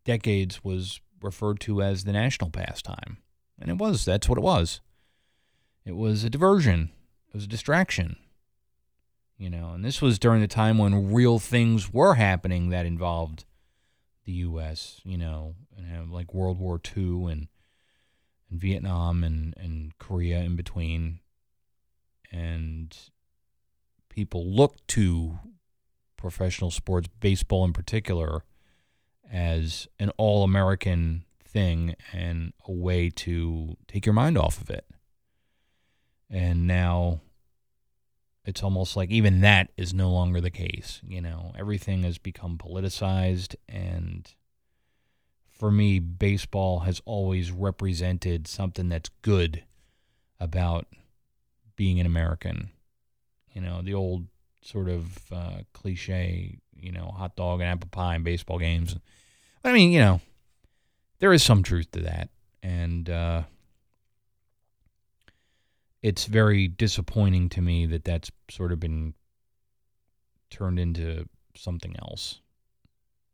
decades 0.06 0.63
was 0.63 1.01
referred 1.21 1.60
to 1.62 1.82
as 1.82 2.03
the 2.03 2.13
national 2.13 2.49
pastime, 2.49 3.17
and 3.60 3.69
it 3.69 3.77
was. 3.77 4.06
That's 4.06 4.29
what 4.29 4.38
it 4.38 4.43
was. 4.43 4.82
It 5.86 5.95
was 5.95 6.23
a 6.23 6.29
diversion. 6.29 6.91
It 7.27 7.36
was 7.36 7.43
a 7.43 7.47
distraction 7.47 8.17
you 9.38 9.50
know, 9.50 9.72
and 9.74 9.84
this 9.84 10.02
was 10.02 10.19
during 10.19 10.41
the 10.41 10.48
time 10.48 10.78
when 10.78 11.12
real 11.12 11.39
things 11.39 11.91
were 11.91 12.15
happening 12.15 12.69
that 12.69 12.86
involved 12.86 13.46
the 14.26 14.34
U.S., 14.34 15.02
you 15.04 15.17
know, 15.17 15.56
and 15.78 16.12
like 16.12 16.34
World 16.34 16.60
War 16.60 16.80
II 16.96 17.32
and, 17.32 17.48
and 18.50 18.60
Vietnam 18.60 19.24
and, 19.24 19.54
and 19.58 19.98
Korea 19.98 20.39
in 20.39 20.56
between. 20.56 21.19
And 22.32 22.96
people 24.10 24.46
looked 24.46 24.88
to 24.89 25.39
professional 26.15 26.72
sports, 26.72 27.10
baseball 27.19 27.65
in 27.65 27.74
particular, 27.74 28.43
as 29.32 29.88
an 30.00 30.12
all 30.17 30.43
American 30.43 31.26
thing 31.43 31.96
and 32.12 32.54
a 32.67 32.72
way 32.72 33.10
to 33.10 33.76
take 33.88 34.06
your 34.06 34.13
mind 34.13 34.38
off 34.38 34.62
of 34.62 34.69
it. 34.69 34.86
And 36.30 36.65
now 36.65 37.22
it's 38.45 38.63
almost 38.63 38.97
like 38.97 39.10
even 39.10 39.41
that 39.41 39.71
is 39.77 39.93
no 39.93 40.10
longer 40.10 40.41
the 40.41 40.51
case. 40.51 40.99
You 41.08 41.21
know, 41.21 41.53
everything 41.58 42.03
has 42.03 42.17
become 42.17 42.58
politicized. 42.58 43.56
And 43.69 44.29
for 45.49 45.71
me, 45.71 45.99
baseball 45.99 46.79
has 46.79 47.01
always 47.06 47.51
represented 47.51 48.47
something 48.47 48.89
that's 48.89 49.10
good 49.21 49.63
about 50.39 50.88
being 51.75 51.99
an 51.99 52.06
American. 52.06 52.71
You 53.53 53.62
know, 53.62 53.82
the 53.82 53.93
old 53.93 54.27
sort 54.62 54.89
of 54.89 55.32
uh, 55.32 55.60
cliche, 55.71 56.58
you 56.75 56.91
know, 56.91 57.13
hot 57.15 57.36
dog 57.36 57.62
and 57.62 57.69
apple 57.69 57.89
pie 57.91 58.15
in 58.15 58.23
baseball 58.23 58.60
games. 58.60 58.97
I 59.63 59.71
mean, 59.71 59.91
you 59.91 59.99
know, 59.99 60.21
there 61.19 61.32
is 61.32 61.43
some 61.43 61.63
truth 61.63 61.91
to 61.91 62.01
that. 62.01 62.29
And, 62.62 63.10
uh, 63.10 63.43
it's 66.04 66.26
very 66.26 66.68
disappointing 66.68 67.48
to 67.48 67.62
me 67.62 67.86
that 67.86 68.04
that's 68.04 68.30
sort 68.52 68.74
of 68.74 68.80
been 68.80 69.13
turned 70.50 70.78
into 70.78 71.28
something 71.56 71.96
else, 71.98 72.42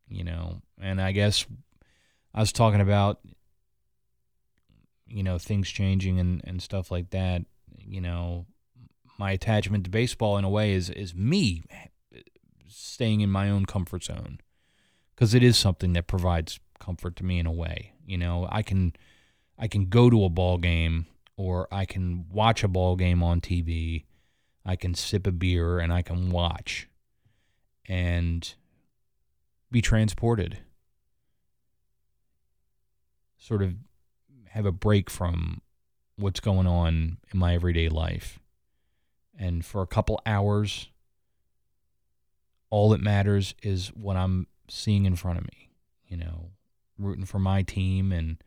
you 0.07 0.23
know. 0.23 0.61
And 0.79 1.01
I 1.01 1.11
guess 1.11 1.47
I 2.33 2.39
was 2.39 2.53
talking 2.53 2.79
about, 2.79 3.19
you 5.07 5.23
know, 5.23 5.39
things 5.39 5.67
changing 5.67 6.19
and, 6.19 6.41
and 6.45 6.61
stuff 6.61 6.91
like 6.91 7.09
that. 7.09 7.41
You 7.75 8.01
know, 8.01 8.45
my 9.17 9.31
attachment 9.31 9.85
to 9.85 9.89
baseball 9.89 10.37
in 10.37 10.45
a 10.45 10.49
way 10.49 10.73
is 10.73 10.91
is 10.91 11.15
me 11.15 11.63
staying 12.67 13.21
in 13.21 13.31
my 13.31 13.49
own 13.49 13.65
comfort 13.65 14.03
zone 14.03 14.39
because 15.15 15.33
it 15.33 15.41
is 15.41 15.57
something 15.57 15.93
that 15.93 16.05
provides 16.05 16.59
comfort 16.79 17.15
to 17.15 17.25
me 17.25 17.39
in 17.39 17.47
a 17.47 17.51
way. 17.51 17.93
You 18.05 18.19
know, 18.19 18.47
I 18.51 18.61
can 18.61 18.93
I 19.57 19.67
can 19.67 19.87
go 19.89 20.11
to 20.11 20.23
a 20.23 20.29
ball 20.29 20.59
game 20.59 21.07
or 21.39 21.69
I 21.71 21.85
can 21.85 22.25
watch 22.29 22.65
a 22.65 22.67
ball 22.67 22.97
game 22.97 23.23
on 23.23 23.39
TV. 23.39 24.03
I 24.65 24.75
can 24.75 24.93
sip 24.93 25.25
a 25.25 25.31
beer 25.31 25.79
and 25.79 25.93
I 25.93 26.01
can 26.01 26.31
watch 26.31 26.89
and 27.87 28.53
be 29.71 29.81
transported. 29.81 30.59
Sort 33.37 33.63
of 33.63 33.75
have 34.49 34.65
a 34.65 34.73
break 34.73 35.09
from 35.09 35.61
what's 36.17 36.41
going 36.41 36.67
on 36.67 37.19
in 37.31 37.39
my 37.39 37.55
everyday 37.55 37.87
life. 37.87 38.39
And 39.37 39.63
for 39.63 39.81
a 39.81 39.87
couple 39.87 40.19
hours, 40.25 40.89
all 42.69 42.89
that 42.89 42.99
matters 42.99 43.55
is 43.63 43.93
what 43.93 44.17
I'm 44.17 44.47
seeing 44.67 45.05
in 45.05 45.15
front 45.15 45.37
of 45.37 45.45
me, 45.45 45.69
you 46.05 46.17
know, 46.17 46.49
rooting 46.97 47.23
for 47.23 47.39
my 47.39 47.61
team 47.61 48.11
and 48.11 48.43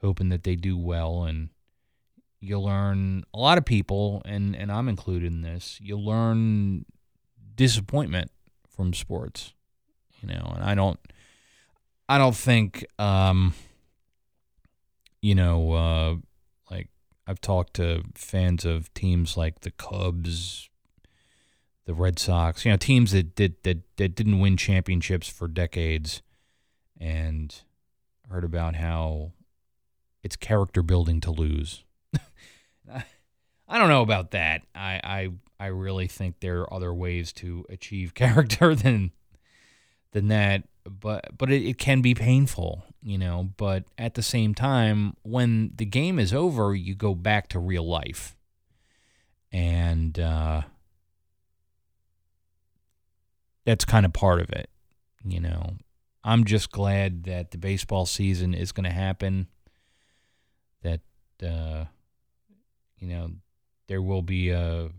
hoping 0.00 0.28
that 0.28 0.44
they 0.44 0.54
do 0.54 0.78
well 0.78 1.24
and 1.24 1.48
you 2.40 2.58
learn 2.60 3.24
a 3.32 3.38
lot 3.38 3.58
of 3.58 3.64
people, 3.64 4.22
and 4.24 4.54
and 4.54 4.70
I'm 4.70 4.88
included 4.88 5.32
in 5.32 5.42
this. 5.42 5.78
You 5.80 5.98
learn 5.98 6.84
disappointment 7.54 8.30
from 8.68 8.92
sports, 8.92 9.54
you 10.20 10.28
know, 10.28 10.52
and 10.54 10.62
I 10.62 10.74
don't, 10.74 11.00
I 12.08 12.18
don't 12.18 12.36
think, 12.36 12.84
um, 12.98 13.54
you 15.22 15.34
know, 15.34 15.72
uh, 15.72 16.14
like 16.70 16.88
I've 17.26 17.40
talked 17.40 17.74
to 17.74 18.02
fans 18.14 18.64
of 18.64 18.92
teams 18.92 19.36
like 19.36 19.60
the 19.60 19.70
Cubs, 19.70 20.68
the 21.86 21.94
Red 21.94 22.18
Sox, 22.18 22.64
you 22.64 22.70
know, 22.70 22.76
teams 22.76 23.12
that 23.12 23.34
did 23.34 23.62
that 23.62 23.78
that 23.96 24.14
didn't 24.14 24.40
win 24.40 24.56
championships 24.58 25.28
for 25.28 25.48
decades, 25.48 26.22
and 27.00 27.54
heard 28.30 28.44
about 28.44 28.76
how 28.76 29.32
it's 30.22 30.36
character 30.36 30.82
building 30.82 31.20
to 31.20 31.30
lose. 31.30 31.84
I 33.68 33.78
don't 33.78 33.88
know 33.88 34.02
about 34.02 34.30
that. 34.32 34.62
I, 34.74 35.00
I 35.02 35.30
I 35.58 35.66
really 35.66 36.06
think 36.06 36.40
there 36.40 36.60
are 36.60 36.74
other 36.74 36.92
ways 36.92 37.32
to 37.34 37.64
achieve 37.68 38.14
character 38.14 38.74
than 38.74 39.12
than 40.12 40.28
that. 40.28 40.64
But 40.84 41.36
but 41.36 41.50
it, 41.50 41.64
it 41.66 41.78
can 41.78 42.00
be 42.00 42.14
painful, 42.14 42.84
you 43.02 43.18
know. 43.18 43.50
But 43.56 43.84
at 43.98 44.14
the 44.14 44.22
same 44.22 44.54
time, 44.54 45.16
when 45.22 45.72
the 45.74 45.84
game 45.84 46.18
is 46.18 46.32
over, 46.32 46.74
you 46.74 46.94
go 46.94 47.14
back 47.14 47.48
to 47.48 47.58
real 47.58 47.86
life, 47.86 48.36
and 49.50 50.18
uh, 50.18 50.62
that's 53.64 53.84
kind 53.84 54.06
of 54.06 54.12
part 54.12 54.40
of 54.40 54.50
it, 54.50 54.70
you 55.24 55.40
know. 55.40 55.74
I'm 56.22 56.44
just 56.44 56.70
glad 56.70 57.24
that 57.24 57.50
the 57.50 57.58
baseball 57.58 58.06
season 58.06 58.54
is 58.54 58.72
going 58.72 58.84
to 58.84 58.90
happen. 58.90 59.48
That 60.82 61.00
uh, 61.44 61.86
you 63.06 63.16
know 63.16 63.30
there 63.88 64.02
will 64.02 64.22
be 64.22 64.50
a 64.50 64.90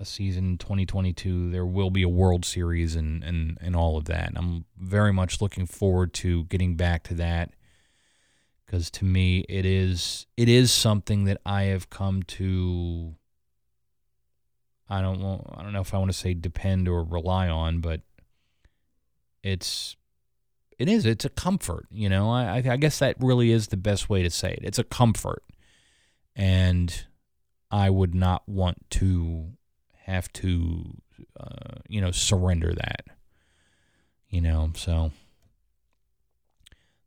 a 0.00 0.04
season 0.04 0.58
2022. 0.58 1.50
There 1.50 1.66
will 1.66 1.90
be 1.90 2.02
a 2.02 2.08
World 2.08 2.44
Series 2.44 2.96
and 2.96 3.22
and 3.22 3.58
and 3.60 3.76
all 3.76 3.96
of 3.96 4.06
that. 4.06 4.28
And 4.28 4.38
I'm 4.38 4.64
very 4.78 5.12
much 5.12 5.40
looking 5.40 5.66
forward 5.66 6.12
to 6.14 6.44
getting 6.44 6.74
back 6.74 7.04
to 7.04 7.14
that 7.14 7.52
because 8.64 8.90
to 8.90 9.04
me 9.04 9.44
it 9.48 9.66
is 9.66 10.26
it 10.36 10.48
is 10.48 10.72
something 10.72 11.24
that 11.24 11.40
I 11.44 11.64
have 11.64 11.90
come 11.90 12.22
to. 12.24 13.14
I 14.88 15.00
don't 15.00 15.20
want, 15.20 15.46
I 15.54 15.62
don't 15.62 15.72
know 15.72 15.80
if 15.80 15.94
I 15.94 15.98
want 15.98 16.10
to 16.10 16.16
say 16.16 16.34
depend 16.34 16.86
or 16.86 17.02
rely 17.02 17.48
on, 17.48 17.80
but 17.80 18.00
it's 19.42 19.96
it 20.78 20.88
is 20.88 21.06
it's 21.06 21.24
a 21.24 21.30
comfort. 21.30 21.86
You 21.90 22.08
know, 22.08 22.30
I 22.30 22.56
I 22.56 22.76
guess 22.76 22.98
that 22.98 23.16
really 23.20 23.52
is 23.52 23.68
the 23.68 23.76
best 23.76 24.08
way 24.08 24.22
to 24.22 24.30
say 24.30 24.52
it. 24.52 24.60
It's 24.62 24.78
a 24.78 24.84
comfort, 24.84 25.44
and 26.34 27.06
I 27.70 27.90
would 27.90 28.14
not 28.14 28.48
want 28.48 28.90
to 28.90 29.52
have 30.04 30.32
to, 30.34 30.96
uh, 31.38 31.78
you 31.88 32.00
know, 32.00 32.10
surrender 32.10 32.72
that. 32.74 33.04
You 34.28 34.40
know, 34.40 34.72
so 34.74 35.12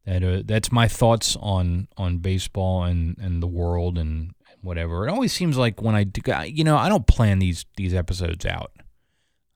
that 0.05 0.23
uh, 0.23 0.43
that's 0.45 0.71
my 0.71 0.87
thoughts 0.87 1.35
on 1.39 1.87
on 1.97 2.19
baseball 2.19 2.83
and 2.83 3.17
and 3.19 3.41
the 3.41 3.47
world 3.47 3.97
and 3.97 4.33
whatever. 4.61 5.07
It 5.07 5.11
always 5.11 5.33
seems 5.33 5.57
like 5.57 5.81
when 5.81 5.95
I 5.95 6.03
do, 6.03 6.21
you 6.45 6.63
know, 6.63 6.77
I 6.77 6.89
don't 6.89 7.07
plan 7.07 7.39
these 7.39 7.65
these 7.77 7.93
episodes 7.93 8.45
out. 8.45 8.71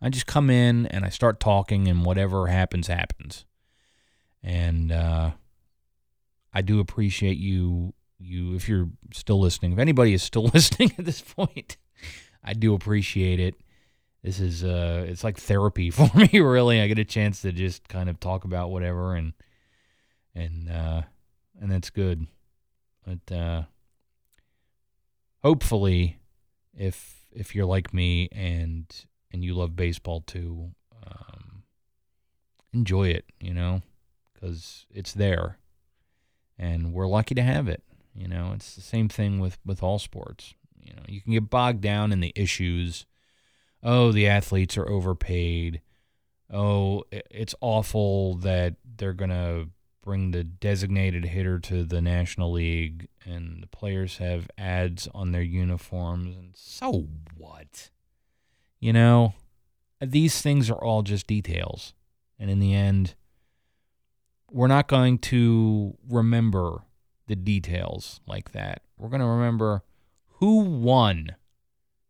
I 0.01 0.09
just 0.09 0.27
come 0.27 0.49
in 0.49 0.85
and 0.87 1.03
I 1.03 1.09
start 1.09 1.39
talking, 1.39 1.87
and 1.87 2.05
whatever 2.05 2.47
happens, 2.47 2.87
happens. 2.87 3.45
And 4.41 4.91
uh, 4.91 5.31
I 6.53 6.61
do 6.61 6.79
appreciate 6.79 7.37
you 7.37 7.93
you 8.19 8.55
if 8.55 8.67
you're 8.67 8.89
still 9.13 9.39
listening, 9.39 9.73
if 9.73 9.79
anybody 9.79 10.13
is 10.13 10.23
still 10.23 10.43
listening 10.53 10.91
at 10.97 11.05
this 11.05 11.21
point, 11.21 11.77
I 12.43 12.53
do 12.53 12.73
appreciate 12.73 13.39
it. 13.39 13.55
This 14.23 14.39
is 14.39 14.63
uh 14.63 15.05
it's 15.07 15.23
like 15.23 15.37
therapy 15.37 15.89
for 15.91 16.09
me 16.15 16.39
really. 16.39 16.81
I 16.81 16.87
get 16.87 16.99
a 16.99 17.05
chance 17.05 17.41
to 17.41 17.51
just 17.51 17.87
kind 17.87 18.09
of 18.09 18.19
talk 18.19 18.43
about 18.43 18.71
whatever 18.71 19.15
and 19.15 19.33
and 20.35 20.69
uh 20.69 21.01
and 21.59 21.71
that's 21.71 21.89
good. 21.89 22.27
But 23.05 23.33
uh 23.33 23.63
hopefully 25.43 26.19
if 26.77 27.25
if 27.31 27.55
you're 27.55 27.65
like 27.65 27.93
me 27.93 28.29
and 28.31 28.85
and 29.31 29.43
you 29.43 29.53
love 29.53 29.75
baseball 29.75 30.21
too, 30.21 30.71
um 31.05 31.63
enjoy 32.73 33.07
it, 33.09 33.25
you 33.39 33.53
know, 33.53 33.81
cuz 34.39 34.85
it's 34.91 35.13
there. 35.13 35.57
And 36.61 36.91
we're 36.91 37.07
lucky 37.07 37.35
to 37.35 37.41
have 37.41 37.69
it. 37.69 37.83
You 38.19 38.27
know, 38.27 38.51
it's 38.53 38.75
the 38.75 38.81
same 38.81 39.07
thing 39.07 39.39
with 39.39 39.57
with 39.65 39.81
all 39.81 39.97
sports. 39.97 40.53
You 40.83 40.93
know, 40.93 41.03
you 41.07 41.21
can 41.21 41.31
get 41.31 41.49
bogged 41.49 41.79
down 41.79 42.11
in 42.11 42.19
the 42.19 42.33
issues. 42.35 43.05
Oh, 43.81 44.11
the 44.11 44.27
athletes 44.27 44.77
are 44.77 44.89
overpaid. 44.89 45.79
Oh, 46.51 47.05
it's 47.11 47.55
awful 47.61 48.35
that 48.35 48.75
they're 48.83 49.13
going 49.13 49.29
to 49.29 49.69
bring 50.03 50.31
the 50.31 50.43
designated 50.43 51.25
hitter 51.25 51.59
to 51.59 51.85
the 51.85 52.01
National 52.01 52.51
League 52.51 53.07
and 53.23 53.63
the 53.63 53.67
players 53.67 54.17
have 54.17 54.49
ads 54.57 55.07
on 55.13 55.31
their 55.31 55.41
uniforms 55.41 56.35
and 56.35 56.51
so 56.55 57.07
what? 57.37 57.89
You 58.81 58.91
know, 58.91 59.33
these 60.01 60.41
things 60.41 60.69
are 60.69 60.83
all 60.83 61.03
just 61.03 61.27
details. 61.27 61.93
And 62.37 62.49
in 62.49 62.59
the 62.59 62.73
end, 62.73 63.15
we're 64.51 64.67
not 64.67 64.87
going 64.87 65.19
to 65.19 65.95
remember 66.09 66.83
the 67.29 67.35
details 67.37 68.19
like 68.27 68.51
that. 68.51 68.81
We're 68.97 69.07
going 69.07 69.21
to 69.21 69.27
remember 69.27 69.83
who 70.39 70.59
won, 70.59 71.35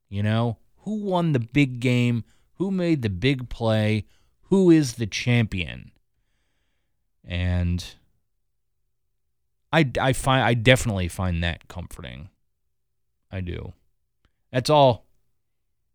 you 0.10 0.24
know, 0.24 0.58
who 0.80 0.96
won 0.96 1.34
the 1.34 1.40
big 1.40 1.80
game, 1.80 2.24
who 2.54 2.72
made 2.72 3.04
the 3.04 3.10
big 3.10 3.50
play, 3.50 4.06
who 4.44 4.72
is 4.72 4.94
the 4.94 5.06
champion. 5.06 5.92
And 7.24 7.86
I, 9.72 9.92
I 10.02 10.14
find 10.14 10.42
I 10.42 10.56
definitely 10.56 11.10
find 11.10 11.44
that 11.44 11.68
comforting. 11.68 12.30
I 13.32 13.42
do. 13.42 13.74
That's 14.52 14.70
all. 14.70 15.06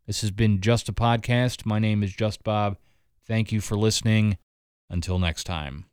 This 0.07 0.21
has 0.21 0.31
been 0.31 0.61
Just 0.61 0.89
a 0.89 0.93
Podcast. 0.93 1.67
My 1.67 1.79
name 1.79 2.03
is 2.03 2.13
Just 2.13 2.45
Bob. 2.45 2.77
Thank 3.27 3.51
you 3.51 3.61
for 3.61 3.75
listening. 3.75 4.37
Until 4.91 5.19
next 5.19 5.45
time. 5.45 5.87